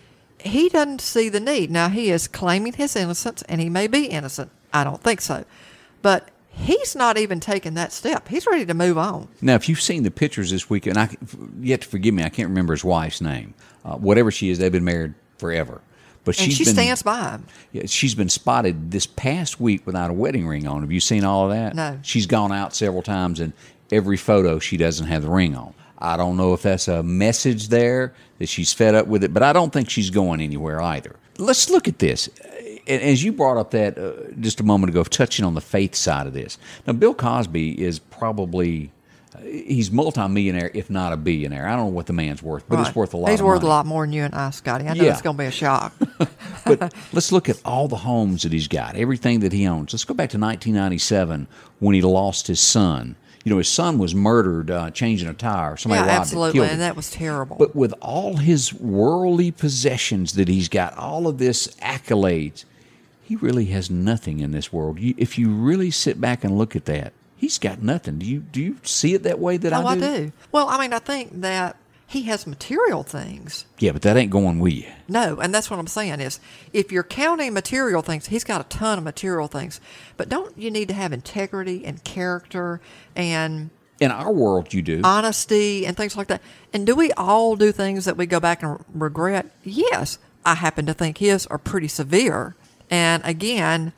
he 0.41 0.69
doesn't 0.69 1.01
see 1.01 1.29
the 1.29 1.41
need. 1.41 1.71
Now 1.71 1.89
he 1.89 2.11
is 2.11 2.27
claiming 2.27 2.73
his 2.73 2.97
innocence 2.97 3.43
and 3.43 3.61
he 3.61 3.69
may 3.69 3.87
be 3.87 4.07
innocent. 4.07 4.51
I 4.73 4.83
don't 4.83 5.03
think 5.03 5.21
so. 5.21 5.45
But 6.03 6.29
he's 6.51 6.97
not 6.97 7.17
even 7.17 7.41
taking 7.41 7.75
that 7.75 7.93
step. 7.93 8.29
He's 8.29 8.47
ready 8.47 8.67
to 8.67 8.75
move 8.75 8.99
on. 8.99 9.29
Now, 9.41 9.55
if 9.55 9.69
you've 9.69 9.81
seen 9.81 10.03
the 10.03 10.11
pictures 10.11 10.51
this 10.51 10.69
week, 10.69 10.87
and 10.87 10.99
I, 10.99 11.09
you 11.61 11.71
have 11.73 11.81
to 11.81 11.89
forgive 11.89 12.15
me, 12.15 12.25
I 12.25 12.29
can't 12.29 12.49
remember 12.49 12.73
his 12.75 12.85
wife's 12.85 13.21
name. 13.21 13.55
Uh, 13.85 13.97
whatever 13.97 14.31
she 14.31 14.51
is, 14.51 14.59
they've 14.59 14.73
been 14.73 14.85
married 14.85 15.15
forever. 15.39 15.81
But 16.25 16.41
and 16.41 16.53
she 16.53 16.65
been, 16.65 16.73
stands 16.73 17.03
by 17.03 17.31
him. 17.31 17.47
Yeah, 17.73 17.83
she's 17.87 18.15
been 18.15 18.31
spotted 18.31 18.91
this 18.91 19.07
past 19.07 19.61
week 19.61 19.87
without 19.87 20.11
a 20.11 20.15
wedding 20.15 20.47
ring 20.47 20.67
on. 20.67 20.81
Have 20.81 20.91
you 20.91 21.01
seen 21.01 21.23
all 21.25 21.51
of 21.51 21.57
that? 21.57 21.75
No. 21.75 21.99
She's 22.03 22.27
gone 22.27 22.51
out 22.51 22.75
several 22.75 23.03
times, 23.03 23.41
and 23.41 23.53
every 23.93 24.17
photo 24.17 24.59
she 24.59 24.77
doesn't 24.77 25.07
have 25.07 25.23
the 25.23 25.31
ring 25.31 25.55
on. 25.55 25.75
I 25.99 26.17
don't 26.17 26.37
know 26.37 26.55
if 26.55 26.63
that's 26.63 26.89
a 26.89 27.03
message 27.03 27.69
there 27.69 28.15
that 28.39 28.49
she's 28.49 28.73
fed 28.73 28.95
up 28.95 29.07
with 29.07 29.23
it, 29.23 29.33
but 29.33 29.43
I 29.43 29.53
don't 29.53 29.73
think 29.73 29.89
she's 29.89 30.11
going 30.11 30.41
anywhere 30.41 30.81
either. 30.81 31.17
Let's 31.39 31.71
look 31.71 31.89
at 31.89 31.99
this. 31.99 32.29
As 32.87 33.25
you 33.25 33.33
brought 33.33 33.57
up 33.57 33.71
that 33.71 33.97
uh, 33.97 34.33
just 34.41 34.61
a 34.61 34.65
moment 34.65 34.91
ago, 34.91 35.05
touching 35.05 35.45
on 35.45 35.55
the 35.55 35.61
faith 35.61 35.95
side 35.95 36.27
of 36.27 36.35
this. 36.35 36.59
Now, 36.87 36.93
Bill 36.93 37.15
Cosby 37.15 37.81
is 37.83 37.99
probably 37.99 38.93
he's 39.43 39.91
multimillionaire, 39.91 40.71
if 40.75 40.91
not 40.91 41.13
a 41.13 41.17
billionaire. 41.17 41.67
I 41.67 41.77
don't 41.77 41.87
know 41.87 41.93
what 41.93 42.07
the 42.07 42.13
man's 42.13 42.43
worth, 42.43 42.65
but 42.69 42.77
right. 42.77 42.87
it's 42.87 42.97
worth 42.97 43.15
a 43.15 43.17
lot. 43.17 43.31
He's 43.31 43.43
worth 43.43 43.63
money. 43.63 43.67
a 43.67 43.71
lot 43.71 43.87
more 43.87 44.05
than 44.05 44.13
you 44.13 44.23
and 44.23 44.35
I, 44.35 44.51
Scotty. 44.51 44.87
I 44.87 44.95
know 44.95 45.05
Yeah. 45.05 45.13
it's 45.13 45.23
going 45.23 45.37
to 45.37 45.43
be 45.43 45.47
a 45.47 45.51
shock. 45.51 45.95
but 46.65 46.95
let's 47.13 47.33
look 47.33 47.49
at 47.49 47.61
all 47.65 47.89
the 47.89 47.97
homes 47.97 48.43
that 48.43 48.53
he's 48.53 48.69
got, 48.69 48.97
everything 48.97 49.41
that 49.41 49.53
he 49.53 49.67
owns. 49.67 49.93
Let's 49.93 50.05
go 50.05 50.15
back 50.15 50.31
to 50.31 50.39
1997 50.39 51.47
when 51.81 51.95
he 51.95 52.03
lost 52.03 52.47
his 52.47 52.61
son. 52.61 53.17
You 53.45 53.51
know, 53.51 53.59
his 53.59 53.69
son 53.69 53.99
was 53.99 54.15
murdered 54.15 54.71
uh, 54.71 54.91
changing 54.91 55.29
a 55.29 55.35
tire. 55.35 55.77
Somebody 55.77 55.99
yeah, 55.99 56.07
robbed 56.07 56.17
it, 56.17 56.21
absolutely, 56.21 56.61
killed 56.61 56.71
and 56.71 56.81
that 56.81 56.97
was 56.97 57.11
terrible. 57.11 57.57
But 57.57 57.77
with 57.77 57.93
all 58.01 58.39
his 58.39 58.73
worldly 58.73 59.51
possessions 59.51 60.33
that 60.35 60.49
he's 60.49 60.71
got, 60.71 60.97
all 60.97 61.27
of 61.27 61.37
this 61.37 61.69
accolades, 61.77 62.65
he 63.23 63.37
really 63.37 63.67
has 63.67 63.91
nothing 63.91 64.41
in 64.41 64.53
this 64.53 64.73
world. 64.73 64.99
You, 64.99 65.15
if 65.19 65.39
you 65.39 65.51
really 65.51 65.91
sit 65.91 66.21
back 66.21 66.43
and 66.43 66.57
look 66.57 66.75
at 66.75 66.87
that, 66.87 67.13
he's 67.45 67.59
got 67.59 67.83
nothing. 67.83 68.19
Do 68.19 68.27
you 68.27 68.41
do 68.41 68.61
you 68.61 68.77
see 68.83 69.15
it 69.15 69.23
that 69.25 69.39
way? 69.39 69.57
That 69.59 69.73
oh, 69.73 69.87
I 69.87 69.99
do. 69.99 70.05
I 70.05 70.17
do. 70.19 70.33
Well, 70.51 70.69
I 70.69 70.81
mean, 70.81 70.93
I 70.93 70.99
think 70.99 71.41
that 71.43 71.77
he 72.07 72.23
has 72.23 72.47
material 72.47 73.03
things. 73.03 73.67
Yeah, 73.79 73.93
but 73.93 74.03
that 74.03 74.17
ain't 74.17 74.31
going 74.31 74.59
with 74.61 74.73
you. 74.73 74.87
No, 75.09 75.41
and 75.41 75.55
that's 75.55 75.71
what 75.71 75.79
I'm 75.79 75.87
saying 75.87 76.21
is 76.21 76.41
if 76.73 76.91
you're 76.91 77.03
counting 77.03 77.53
material 77.53 78.03
things, 78.03 78.27
he's 78.29 78.45
got 78.45 78.61
a 78.61 78.65
ton 78.65 78.99
of 78.99 79.05
material 79.05 79.49
things. 79.49 79.81
But 80.17 80.29
don't 80.29 80.57
you 80.57 80.71
need 80.71 80.89
to 80.89 80.95
have 80.95 81.13
integrity 81.13 81.85
and 81.85 82.03
character 82.05 82.81
and 83.15 83.71
In 84.01 84.11
our 84.11 84.33
world, 84.33 84.73
you 84.73 84.83
do. 84.83 85.01
honesty 85.05 85.87
and 85.87 85.97
things 85.97 86.17
like 86.17 86.29
that? 86.29 86.41
And 86.73 86.87
do 86.87 86.95
we 86.95 87.13
all 87.13 87.57
do 87.57 87.73
things 87.73 88.05
that 88.07 88.17
we 88.17 88.27
go 88.27 88.41
back 88.41 88.63
and 88.63 88.83
regret? 88.95 89.47
Yes. 89.63 90.19
I 90.47 90.55
happen 90.57 90.85
to 90.87 90.95
think 90.95 91.19
his 91.19 91.47
are 91.47 91.59
pretty 91.59 91.89
severe. 91.89 92.55
And 92.91 93.23
again, 93.25 93.93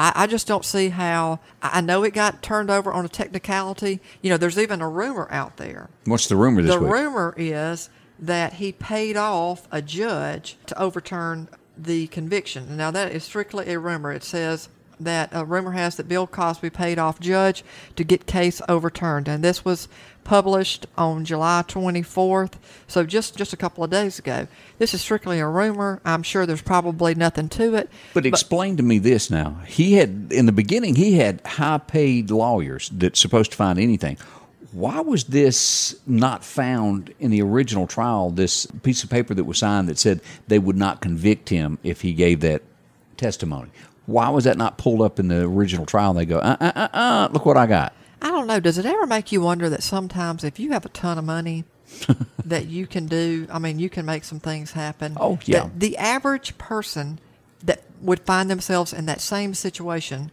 I, 0.00 0.12
I 0.16 0.26
just 0.26 0.46
don't 0.46 0.64
see 0.64 0.88
how. 0.88 1.40
I 1.62 1.80
know 1.82 2.02
it 2.04 2.14
got 2.14 2.42
turned 2.42 2.70
over 2.70 2.90
on 2.92 3.04
a 3.04 3.08
technicality. 3.08 4.00
You 4.22 4.30
know, 4.30 4.36
there's 4.38 4.58
even 4.58 4.80
a 4.80 4.88
rumor 4.88 5.28
out 5.30 5.58
there. 5.58 5.90
What's 6.06 6.26
the 6.26 6.36
rumor 6.36 6.62
this 6.62 6.74
The 6.74 6.80
week? 6.80 6.90
rumor 6.90 7.34
is 7.36 7.90
that 8.18 8.54
he 8.54 8.72
paid 8.72 9.16
off 9.16 9.68
a 9.70 9.82
judge 9.82 10.56
to 10.66 10.78
overturn 10.80 11.48
the 11.76 12.06
conviction. 12.08 12.76
Now, 12.76 12.90
that 12.90 13.12
is 13.12 13.24
strictly 13.24 13.70
a 13.72 13.78
rumor. 13.78 14.12
It 14.12 14.24
says 14.24 14.68
that 14.98 15.30
a 15.32 15.44
rumor 15.44 15.72
has 15.72 15.96
that 15.96 16.08
Bill 16.08 16.26
Cosby 16.26 16.68
paid 16.70 16.98
off 16.98 17.20
judge 17.20 17.64
to 17.96 18.04
get 18.04 18.26
case 18.26 18.60
overturned, 18.68 19.28
and 19.28 19.42
this 19.42 19.64
was 19.64 19.88
published 20.30 20.86
on 20.96 21.24
July 21.24 21.64
24th, 21.66 22.52
so 22.86 23.04
just 23.04 23.36
just 23.36 23.52
a 23.52 23.56
couple 23.56 23.82
of 23.82 23.90
days 23.90 24.20
ago. 24.20 24.46
This 24.78 24.94
is 24.94 25.00
strictly 25.00 25.40
a 25.40 25.48
rumor. 25.48 26.00
I'm 26.04 26.22
sure 26.22 26.46
there's 26.46 26.62
probably 26.62 27.16
nothing 27.16 27.48
to 27.48 27.74
it. 27.74 27.90
But 28.14 28.24
explain 28.24 28.76
to 28.76 28.84
me 28.84 29.00
this 29.00 29.28
now. 29.28 29.60
He 29.66 29.94
had 29.94 30.28
in 30.30 30.46
the 30.46 30.52
beginning 30.52 30.94
he 30.94 31.14
had 31.14 31.44
high 31.44 31.78
paid 31.78 32.30
lawyers 32.30 32.90
that's 32.90 33.18
supposed 33.18 33.50
to 33.50 33.56
find 33.56 33.76
anything. 33.76 34.18
Why 34.70 35.00
was 35.00 35.24
this 35.24 35.96
not 36.06 36.44
found 36.44 37.12
in 37.18 37.32
the 37.32 37.42
original 37.42 37.88
trial? 37.88 38.30
This 38.30 38.66
piece 38.84 39.02
of 39.02 39.10
paper 39.10 39.34
that 39.34 39.42
was 39.42 39.58
signed 39.58 39.88
that 39.88 39.98
said 39.98 40.20
they 40.46 40.60
would 40.60 40.76
not 40.76 41.00
convict 41.00 41.48
him 41.48 41.80
if 41.82 42.02
he 42.02 42.12
gave 42.12 42.38
that 42.42 42.62
testimony. 43.16 43.70
Why 44.06 44.28
was 44.28 44.44
that 44.44 44.56
not 44.56 44.78
pulled 44.78 45.02
up 45.02 45.18
in 45.18 45.26
the 45.26 45.42
original 45.42 45.86
trial? 45.86 46.14
They 46.14 46.24
go, 46.24 46.38
uh, 46.38 46.56
uh, 46.60 46.72
uh, 46.76 46.88
uh, 46.92 47.28
look 47.32 47.44
what 47.44 47.56
I 47.56 47.66
got. 47.66 47.94
I 48.22 48.30
don't 48.30 48.46
know. 48.46 48.60
Does 48.60 48.78
it 48.78 48.86
ever 48.86 49.06
make 49.06 49.32
you 49.32 49.40
wonder 49.40 49.68
that 49.68 49.82
sometimes 49.82 50.44
if 50.44 50.58
you 50.58 50.72
have 50.72 50.84
a 50.84 50.90
ton 50.90 51.18
of 51.18 51.24
money, 51.24 51.64
that 52.44 52.66
you 52.66 52.86
can 52.86 53.06
do? 53.06 53.46
I 53.50 53.58
mean, 53.58 53.78
you 53.78 53.88
can 53.88 54.04
make 54.06 54.24
some 54.24 54.40
things 54.40 54.72
happen. 54.72 55.16
Oh, 55.18 55.38
yeah. 55.44 55.70
The 55.74 55.96
average 55.96 56.58
person 56.58 57.18
that 57.64 57.82
would 58.00 58.20
find 58.20 58.50
themselves 58.50 58.92
in 58.92 59.06
that 59.06 59.20
same 59.20 59.54
situation, 59.54 60.30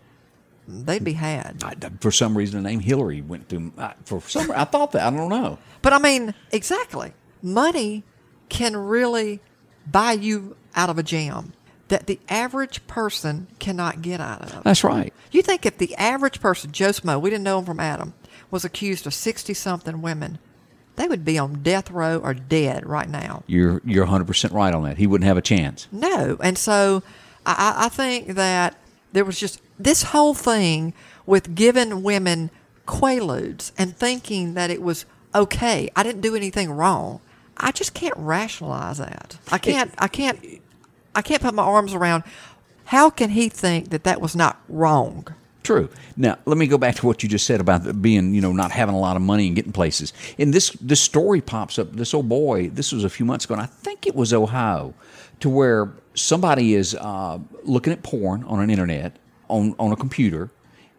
they'd 0.67 1.03
be 1.03 1.13
had. 1.13 1.63
I, 1.63 1.75
for 1.99 2.11
some 2.11 2.37
reason, 2.37 2.61
the 2.61 2.69
name 2.69 2.79
Hillary 2.79 3.21
went 3.21 3.49
through. 3.49 3.73
I, 3.77 3.93
for 4.05 4.21
some, 4.21 4.51
I 4.51 4.65
thought 4.65 4.91
that. 4.91 5.01
I 5.01 5.15
don't 5.15 5.29
know. 5.29 5.57
But 5.81 5.93
I 5.93 5.99
mean, 5.99 6.33
exactly. 6.51 7.13
Money 7.41 8.03
can 8.49 8.75
really 8.75 9.39
buy 9.85 10.13
you 10.13 10.55
out 10.75 10.89
of 10.89 10.97
a 10.97 11.03
jam 11.03 11.53
that 11.87 12.07
the 12.07 12.19
average 12.29 12.85
person 12.87 13.47
cannot 13.59 14.01
get 14.01 14.19
out 14.19 14.41
of. 14.41 14.63
That's 14.63 14.83
right. 14.83 15.13
You 15.31 15.41
think 15.41 15.65
if 15.65 15.77
the 15.77 15.95
average 15.95 16.41
person, 16.41 16.71
Joe 16.71 16.89
Smo, 16.89 17.21
we 17.21 17.29
didn't 17.29 17.43
know 17.43 17.59
him 17.59 17.65
from 17.65 17.79
Adam, 17.79 18.13
was 18.51 18.65
accused 18.65 19.07
of 19.07 19.13
60 19.13 19.53
something 19.53 20.01
women, 20.01 20.39
they 20.95 21.07
would 21.07 21.23
be 21.23 21.37
on 21.37 21.61
death 21.63 21.91
row 21.91 22.17
or 22.17 22.33
dead 22.33 22.85
right 22.85 23.07
now. 23.07 23.43
You're 23.47 23.81
you're 23.85 24.03
100 24.03 24.25
percent 24.25 24.53
right 24.53 24.73
on 24.73 24.83
that. 24.83 24.97
He 24.97 25.07
wouldn't 25.07 25.27
have 25.27 25.37
a 25.37 25.41
chance. 25.41 25.87
No. 25.91 26.37
And 26.41 26.57
so 26.57 27.03
I, 27.45 27.75
I 27.77 27.85
I 27.85 27.89
think 27.89 28.29
that 28.29 28.75
there 29.13 29.23
was 29.23 29.39
just 29.39 29.61
this 29.79 30.03
whole 30.03 30.33
thing 30.33 30.93
with 31.25 31.55
giving 31.55 32.03
women 32.03 32.49
quaaludes 32.87 33.71
and 33.77 33.95
thinking 33.95 34.55
that 34.55 34.71
it 34.71 34.81
was 34.81 35.05
okay. 35.35 35.89
I 35.95 36.03
didn't 36.03 36.21
do 36.21 36.35
anything 36.35 36.71
wrong. 36.71 37.21
I 37.57 37.71
just 37.71 37.93
can't 37.93 38.15
rationalize 38.17 38.97
that. 38.97 39.37
I 39.51 39.57
can't. 39.57 39.93
I 39.97 40.07
can't. 40.07 40.39
I 41.17 41.23
can't 41.23 41.41
put 41.41 41.55
my 41.55 41.63
arms 41.63 41.95
around. 41.95 42.23
How 42.85 43.09
can 43.09 43.31
he 43.31 43.49
think 43.49 43.89
that 43.89 44.03
that 44.03 44.21
was 44.21 44.35
not 44.35 44.61
wrong? 44.69 45.27
True. 45.63 45.89
Now, 46.15 46.37
let 46.45 46.57
me 46.57 46.67
go 46.67 46.77
back 46.77 46.95
to 46.97 47.07
what 47.07 47.23
you 47.23 47.27
just 47.27 47.47
said 47.47 47.59
about 47.59 48.01
being, 48.01 48.35
you 48.35 48.39
know, 48.39 48.53
not 48.53 48.71
having 48.71 48.93
a 48.93 48.99
lot 48.99 49.15
of 49.15 49.23
money 49.23 49.47
and 49.47 49.55
getting 49.55 49.71
places. 49.71 50.13
And 50.37 50.53
this 50.53 50.69
this 50.79 51.01
story 51.01 51.41
pops 51.41 51.79
up. 51.79 51.91
This 51.91 52.13
old 52.13 52.29
boy. 52.29 52.69
This 52.69 52.91
was 52.91 53.03
a 53.03 53.09
few 53.09 53.25
months 53.25 53.45
ago, 53.45 53.55
and 53.55 53.63
I 53.63 53.65
think 53.65 54.05
it 54.05 54.15
was 54.15 54.31
Ohio, 54.31 54.93
to 55.39 55.49
where 55.49 55.91
somebody 56.13 56.75
is 56.75 56.95
uh, 56.95 57.39
looking 57.63 57.91
at 57.91 58.03
porn 58.03 58.43
on 58.43 58.61
an 58.61 58.69
internet 58.69 59.17
on 59.49 59.75
on 59.79 59.91
a 59.91 59.97
computer, 59.97 60.51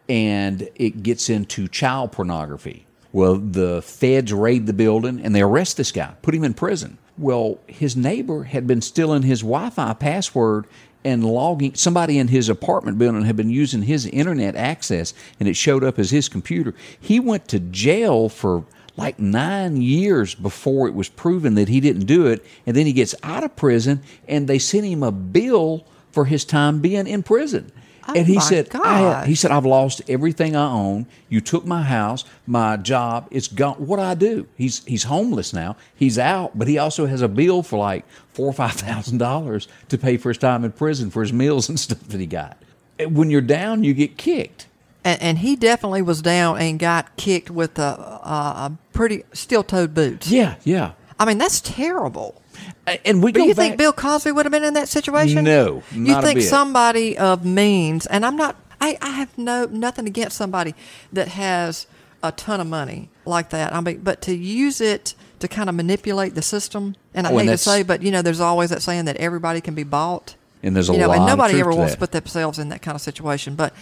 and 0.09 0.69
it 0.75 1.05
gets 1.05 1.31
into 1.31 1.69
child 1.69 2.11
pornography. 2.11 2.87
Well, 3.13 3.37
the 3.37 3.83
feds 3.83 4.33
raid 4.33 4.67
the 4.67 4.75
building 4.75 5.21
and 5.25 5.35
they 5.35 5.41
arrest 5.41 5.77
this 5.79 5.93
guy, 5.93 6.15
put 6.21 6.35
him 6.35 6.45
in 6.45 6.53
prison. 6.53 6.99
Well, 7.19 7.59
his 7.67 7.97
neighbor 7.97 8.45
had 8.45 8.67
been 8.67 8.81
stealing 8.81 9.23
his 9.23 9.41
Wi 9.41 9.71
Fi 9.71 9.93
password 9.95 10.67
and 11.05 11.25
logging. 11.25 11.75
Somebody 11.75 12.19
in 12.19 12.29
his 12.29 12.49
apartment 12.49 12.99
building 12.99 13.23
had 13.23 13.37
been 13.37 13.51
using 13.51 13.83
his 13.83 14.07
internet 14.07 14.55
access 14.55 15.15
and 15.41 15.49
it 15.49 15.55
showed 15.55 15.83
up 15.83 15.99
as 15.99 16.11
his 16.11 16.29
computer. 16.29 16.75
He 17.01 17.19
went 17.19 17.49
to 17.49 17.59
jail 17.59 18.29
for 18.29 18.65
like 18.97 19.19
nine 19.19 19.81
years 19.81 20.35
before 20.35 20.89
it 20.89 20.95
was 20.95 21.09
proven 21.09 21.55
that 21.55 21.69
he 21.69 21.81
didn't 21.81 22.07
do 22.07 22.27
it. 22.27 22.45
And 22.67 22.77
then 22.77 22.87
he 22.87 22.93
gets 22.93 23.15
out 23.23 23.45
of 23.45 23.57
prison 23.57 24.03
and 24.27 24.49
they 24.49 24.59
sent 24.59 24.87
him 24.87 25.03
a 25.03 25.13
bill 25.13 25.87
for 26.11 26.25
his 26.25 26.45
time 26.45 26.81
being 26.81 27.07
in 27.07 27.23
prison. 27.23 27.73
Oh 28.09 28.15
and 28.15 28.27
he 28.27 28.41
said, 28.41 28.69
I, 28.75 29.27
he 29.27 29.35
said, 29.35 29.51
I've 29.51 29.67
lost 29.67 30.01
everything 30.09 30.57
I 30.57 30.71
own. 30.71 31.07
You 31.29 31.43
took 31.43 31.67
my 31.67 31.83
house, 31.83 32.25
my 32.47 32.79
job. 32.79 33.29
It's 33.31 33.49
gone. 33.49 33.75
What 33.75 33.99
do 33.99 34.03
I 34.03 34.15
do? 34.15 34.47
He's 34.57 34.83
he's 34.87 35.05
homeless 35.05 35.53
now. 35.53 35.77
He's 35.95 36.19
out, 36.19 36.59
but 36.59 36.69
he 36.69 36.79
also 36.79 37.05
has 37.05 37.21
a 37.21 37.29
bill 37.29 37.63
for 37.63 37.79
like 37.79 38.07
four 38.33 38.47
or 38.47 38.55
five 38.55 38.73
thousand 38.73 39.19
dollars 39.19 39.69
to 39.91 39.99
pay 39.99 40.17
for 40.17 40.31
his 40.31 40.39
time 40.39 40.65
in 40.65 40.73
prison 40.73 41.11
for 41.11 41.21
his 41.21 41.35
meals 41.35 41.69
and 41.69 41.79
stuff 41.89 42.01
that 42.09 42.19
he 42.19 42.27
got. 42.27 42.57
When 42.99 43.31
you're 43.31 43.43
down, 43.43 43.85
you 43.85 43.93
get 43.93 44.17
kicked. 44.17 44.67
And, 45.05 45.23
and 45.23 45.39
he 45.39 45.55
definitely 45.55 46.03
was 46.03 46.23
down 46.23 46.59
and 46.59 46.79
got 46.79 47.17
kicked 47.17 47.51
with 47.51 47.79
a, 47.79 47.83
a, 47.83 48.73
a 48.73 48.79
pretty 48.93 49.23
steel-toed 49.33 49.95
boots. 49.95 50.29
Yeah, 50.31 50.57
yeah. 50.65 50.93
I 51.21 51.25
mean, 51.25 51.39
that's 51.39 51.61
terrible. 51.61 52.41
A- 52.89 53.07
And 53.07 53.23
we 53.23 53.33
But 53.33 53.39
go 53.41 53.45
you 53.47 53.55
back. 53.55 53.65
think 53.65 53.77
Bill 53.79 53.93
Cosby 53.93 54.33
would 54.33 54.45
have 54.47 54.53
been 54.53 54.65
in 54.65 54.75
that 54.75 54.89
situation? 54.89 55.45
No, 55.45 55.83
You 55.93 56.21
think 56.23 56.41
somebody 56.43 57.17
of 57.19 57.45
means, 57.45 58.07
and 58.07 58.25
I'm 58.27 58.37
not. 58.37 58.57
I, 58.81 58.97
I 59.03 59.11
have 59.11 59.37
no 59.37 59.65
nothing 59.67 60.07
against 60.07 60.37
somebody 60.37 60.75
that 61.13 61.29
has 61.29 61.87
a 62.23 62.31
ton 62.33 62.61
of 62.61 62.67
money 62.67 63.09
like 63.25 63.51
that. 63.51 63.73
I 63.75 63.81
mean, 63.81 64.01
but 64.03 64.23
to 64.23 64.35
use 64.35 64.81
it 64.81 65.15
to 65.41 65.49
kind 65.49 65.69
of 65.69 65.75
manipulate 65.75 66.35
the 66.35 66.43
system, 66.43 66.95
and 67.15 67.27
I 67.27 67.33
Oh, 67.33 67.39
and 67.39 67.49
hate 67.49 67.55
to 67.55 67.59
say, 67.59 67.83
but 67.83 68.03
you 68.03 68.11
know, 68.11 68.23
there's 68.23 68.41
always 68.41 68.71
that 68.71 68.83
saying 68.83 69.05
that 69.07 69.17
everybody 69.19 69.61
can 69.61 69.75
be 69.75 69.85
bought. 69.85 70.35
And 70.63 70.75
there's 70.75 70.89
a 70.89 70.93
you 70.93 70.99
know, 70.99 71.09
lot 71.09 71.15
and 71.19 71.23
of 71.25 71.29
nobody 71.29 71.61
ever 71.61 71.73
wants 71.73 71.93
to 71.95 71.99
put 72.01 72.11
themselves 72.13 72.59
in 72.59 72.69
that 72.71 72.83
kind 72.83 72.95
of 72.97 73.01
situation. 73.01 73.55
But 73.55 73.73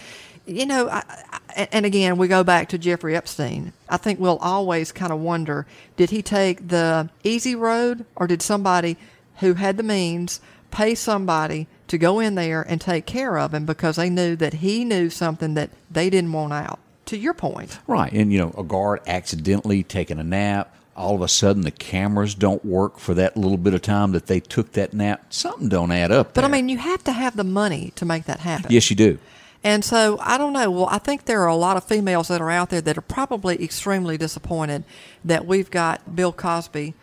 you 0.47 0.65
know, 0.65 0.89
I, 0.89 1.03
I, 1.31 1.67
and 1.71 1.85
again, 1.85 2.17
we 2.17 2.27
go 2.27 2.43
back 2.43 2.69
to 2.69 2.77
Jeffrey 2.77 3.15
Epstein. 3.15 3.73
I 3.89 3.97
think 3.97 4.19
we'll 4.19 4.37
always 4.37 4.91
kind 4.91 5.11
of 5.11 5.19
wonder: 5.19 5.65
did 5.95 6.09
he 6.09 6.21
take 6.21 6.67
the 6.69 7.09
easy 7.23 7.55
road, 7.55 8.05
or 8.15 8.27
did 8.27 8.41
somebody 8.41 8.97
who 9.39 9.53
had 9.55 9.77
the 9.77 9.83
means 9.83 10.41
pay 10.71 10.95
somebody 10.95 11.67
to 11.87 11.97
go 11.97 12.19
in 12.19 12.35
there 12.35 12.61
and 12.61 12.81
take 12.81 13.05
care 13.05 13.37
of 13.37 13.53
him 13.53 13.65
because 13.65 13.95
they 13.95 14.09
knew 14.09 14.35
that 14.35 14.55
he 14.55 14.83
knew 14.83 15.09
something 15.09 15.53
that 15.53 15.69
they 15.89 16.09
didn't 16.09 16.33
want 16.33 16.53
out? 16.53 16.79
To 17.05 17.17
your 17.17 17.33
point, 17.33 17.79
Right. 17.87 18.11
And, 18.11 18.33
you 18.33 18.39
know, 18.39 18.53
a 18.57 18.63
guard 18.63 18.99
accidentally 19.07 19.81
taking 19.83 20.19
a 20.19 20.23
nap. 20.25 20.75
All 20.93 21.15
of 21.15 21.21
a 21.21 21.29
sudden, 21.29 21.61
the 21.61 21.71
cameras 21.71 22.35
don't 22.35 22.65
work 22.65 22.99
for 22.99 23.13
that 23.13 23.37
little 23.37 23.57
bit 23.57 23.73
of 23.73 23.81
time 23.81 24.11
that 24.11 24.25
they 24.25 24.41
took 24.41 24.73
that 24.73 24.93
nap. 24.93 25.23
Something 25.29 25.69
don't 25.69 25.91
add 25.91 26.11
up. 26.11 26.33
but 26.33 26.43
I 26.43 26.49
mean, 26.49 26.67
you 26.67 26.77
have 26.79 27.03
to 27.05 27.13
have 27.13 27.37
the 27.37 27.45
money 27.45 27.93
to 27.95 28.03
make 28.03 28.25
that 28.25 28.39
happen. 28.41 28.71
yes, 28.71 28.89
you 28.89 28.97
do. 28.97 29.19
And 29.67 29.83
so 29.83 30.17
I 30.21 30.37
don't 30.37 30.53
know. 30.53 30.71
Well, 30.71 30.87
I 30.89 30.97
think 30.97 31.25
there 31.25 31.41
are 31.41 31.49
a 31.49 31.55
lot 31.57 31.75
of 31.75 31.83
females 31.83 32.29
that 32.29 32.39
are 32.39 32.49
out 32.49 32.69
there 32.69 32.79
that 32.79 32.97
are 32.97 33.01
probably 33.01 33.61
extremely 33.61 34.17
disappointed 34.17 34.85
that 35.25 35.45
we've 35.45 35.69
got 35.69 36.15
Bill 36.15 36.31
Cosby 36.31 36.93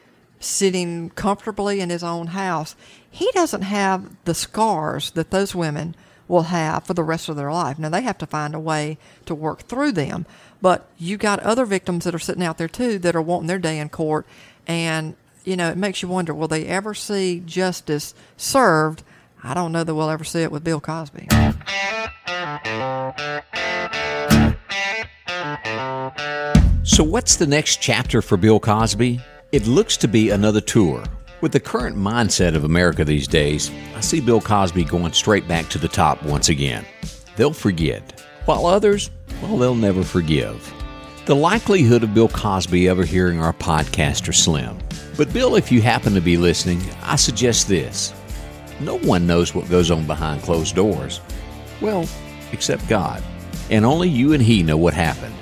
sitting 0.40 1.10
comfortably 1.10 1.80
in 1.80 1.90
his 1.90 2.02
own 2.02 2.28
house. 2.28 2.74
He 3.10 3.30
doesn't 3.32 3.60
have 3.60 4.16
the 4.24 4.32
scars 4.32 5.10
that 5.10 5.30
those 5.30 5.54
women 5.54 5.94
will 6.26 6.44
have 6.44 6.84
for 6.84 6.94
the 6.94 7.04
rest 7.04 7.28
of 7.28 7.36
their 7.36 7.52
life. 7.52 7.78
Now 7.78 7.90
they 7.90 8.00
have 8.00 8.16
to 8.16 8.26
find 8.26 8.54
a 8.54 8.58
way 8.58 8.96
to 9.26 9.34
work 9.34 9.64
through 9.64 9.92
them. 9.92 10.24
But 10.62 10.88
you 10.96 11.18
got 11.18 11.40
other 11.40 11.66
victims 11.66 12.04
that 12.04 12.14
are 12.14 12.18
sitting 12.18 12.42
out 12.42 12.56
there 12.56 12.66
too 12.66 12.98
that 13.00 13.14
are 13.14 13.20
wanting 13.20 13.48
their 13.48 13.58
day 13.58 13.78
in 13.78 13.90
court 13.90 14.24
and 14.66 15.16
you 15.44 15.54
know, 15.54 15.68
it 15.68 15.76
makes 15.76 16.00
you 16.00 16.08
wonder 16.08 16.32
will 16.32 16.48
they 16.48 16.64
ever 16.64 16.94
see 16.94 17.42
justice 17.44 18.14
served? 18.38 19.02
I 19.46 19.52
don't 19.52 19.72
know 19.72 19.84
that 19.84 19.94
we'll 19.94 20.08
ever 20.08 20.24
see 20.24 20.40
it 20.40 20.50
with 20.50 20.64
Bill 20.64 20.80
Cosby. 20.80 21.28
So, 26.82 27.04
what's 27.04 27.36
the 27.36 27.46
next 27.46 27.82
chapter 27.82 28.22
for 28.22 28.38
Bill 28.38 28.58
Cosby? 28.58 29.20
It 29.52 29.66
looks 29.66 29.98
to 29.98 30.08
be 30.08 30.30
another 30.30 30.62
tour. 30.62 31.04
With 31.42 31.52
the 31.52 31.60
current 31.60 31.94
mindset 31.94 32.54
of 32.54 32.64
America 32.64 33.04
these 33.04 33.28
days, 33.28 33.70
I 33.94 34.00
see 34.00 34.20
Bill 34.20 34.40
Cosby 34.40 34.84
going 34.84 35.12
straight 35.12 35.46
back 35.46 35.68
to 35.70 35.78
the 35.78 35.88
top 35.88 36.22
once 36.22 36.48
again. 36.48 36.86
They'll 37.36 37.52
forget, 37.52 38.22
while 38.46 38.64
others, 38.64 39.10
well, 39.42 39.58
they'll 39.58 39.74
never 39.74 40.04
forgive. 40.04 40.72
The 41.26 41.36
likelihood 41.36 42.02
of 42.02 42.14
Bill 42.14 42.28
Cosby 42.28 42.88
ever 42.88 43.04
hearing 43.04 43.40
our 43.40 43.52
podcast 43.52 44.26
are 44.26 44.32
slim. 44.32 44.78
But, 45.18 45.32
Bill, 45.34 45.56
if 45.56 45.70
you 45.70 45.82
happen 45.82 46.14
to 46.14 46.22
be 46.22 46.38
listening, 46.38 46.80
I 47.02 47.16
suggest 47.16 47.68
this 47.68 48.14
no 48.80 48.98
one 48.98 49.26
knows 49.26 49.54
what 49.54 49.68
goes 49.68 49.90
on 49.90 50.06
behind 50.06 50.42
closed 50.42 50.74
doors. 50.74 51.20
Well, 51.80 52.08
except 52.52 52.88
God. 52.88 53.22
And 53.70 53.84
only 53.84 54.08
you 54.08 54.32
and 54.32 54.42
He 54.42 54.62
know 54.62 54.76
what 54.76 54.94
happened. 54.94 55.34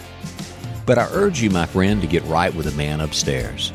But 0.87 0.99
I 0.99 1.09
urge 1.13 1.41
you, 1.41 1.51
my 1.51 1.67
friend, 1.67 2.01
to 2.01 2.07
get 2.07 2.25
right 2.25 2.55
with 2.55 2.67
the 2.67 2.73
man 2.77 3.01
upstairs. 3.01 3.73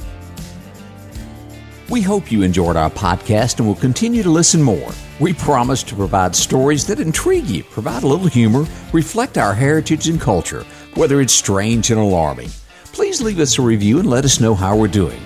We 1.90 2.02
hope 2.02 2.32
you 2.32 2.42
enjoyed 2.42 2.76
our 2.76 2.90
podcast 2.90 3.60
and 3.60 3.68
will 3.68 3.76
continue 3.76 4.22
to 4.22 4.30
listen 4.30 4.62
more. 4.62 4.92
We 5.22 5.34
promise 5.34 5.84
to 5.84 5.96
provide 5.96 6.36
stories 6.36 6.86
that 6.88 7.00
intrigue 7.00 7.48
you, 7.48 7.64
provide 7.64 8.04
a 8.04 8.08
little 8.08 8.28
humor, 8.28 8.66
reflect 8.92 9.38
our 9.38 9.54
heritage 9.54 10.10
and 10.10 10.20
culture, 10.20 10.66
whether 10.96 11.22
it's 11.22 11.34
strange 11.34 11.90
and 11.90 12.00
alarming. 12.00 12.50
Please 12.92 13.22
leave 13.22 13.40
us 13.40 13.58
a 13.58 13.62
review 13.62 14.00
and 14.00 14.10
let 14.10 14.26
us 14.26 14.42
know 14.42 14.54
how 14.54 14.76
we're 14.76 14.88
doing. 14.90 15.22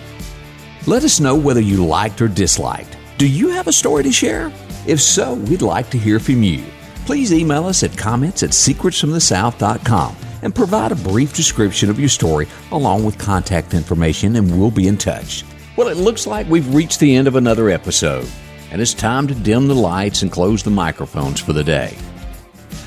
Let 0.85 1.03
us 1.03 1.19
know 1.19 1.35
whether 1.35 1.61
you 1.61 1.83
liked 1.85 2.21
or 2.21 2.27
disliked. 2.27 2.95
Do 3.21 3.27
you 3.27 3.49
have 3.49 3.67
a 3.67 3.71
story 3.71 4.01
to 4.01 4.11
share? 4.11 4.51
If 4.87 4.99
so, 4.99 5.35
we'd 5.35 5.61
like 5.61 5.91
to 5.91 5.97
hear 5.99 6.17
from 6.19 6.41
you. 6.41 6.65
Please 7.05 7.31
email 7.31 7.67
us 7.67 7.83
at 7.83 7.95
comments 7.95 8.41
at 8.41 8.49
secretsfromthesouth.com 8.49 10.15
and 10.41 10.55
provide 10.55 10.91
a 10.91 10.95
brief 10.95 11.31
description 11.31 11.91
of 11.91 11.99
your 11.99 12.09
story 12.09 12.47
along 12.71 13.05
with 13.05 13.19
contact 13.19 13.75
information, 13.75 14.37
and 14.37 14.59
we'll 14.59 14.71
be 14.71 14.87
in 14.87 14.97
touch. 14.97 15.45
Well, 15.77 15.89
it 15.89 15.97
looks 15.97 16.25
like 16.25 16.49
we've 16.49 16.73
reached 16.73 16.99
the 16.99 17.15
end 17.15 17.27
of 17.27 17.35
another 17.35 17.69
episode, 17.69 18.27
and 18.71 18.81
it's 18.81 18.95
time 18.95 19.27
to 19.27 19.35
dim 19.35 19.67
the 19.67 19.75
lights 19.75 20.23
and 20.23 20.31
close 20.31 20.63
the 20.63 20.71
microphones 20.71 21.39
for 21.39 21.53
the 21.53 21.63
day. 21.63 21.95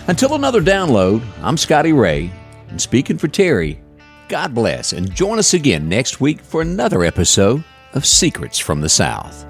Until 0.09 0.35
another 0.35 0.61
download, 0.61 1.25
I'm 1.43 1.57
Scotty 1.57 1.93
Ray, 1.93 2.33
and 2.71 2.83
speaking 2.83 3.19
for 3.19 3.29
Terry, 3.29 3.81
God 4.29 4.53
bless, 4.53 4.95
and 4.95 5.15
join 5.15 5.39
us 5.39 5.55
again 5.55 5.89
next 5.89 6.21
week 6.21 6.41
for 6.41 6.61
another 6.61 7.05
episode 7.05 7.63
of 7.93 8.05
Secrets 8.05 8.59
from 8.59 8.81
the 8.81 8.89
South. 8.89 9.47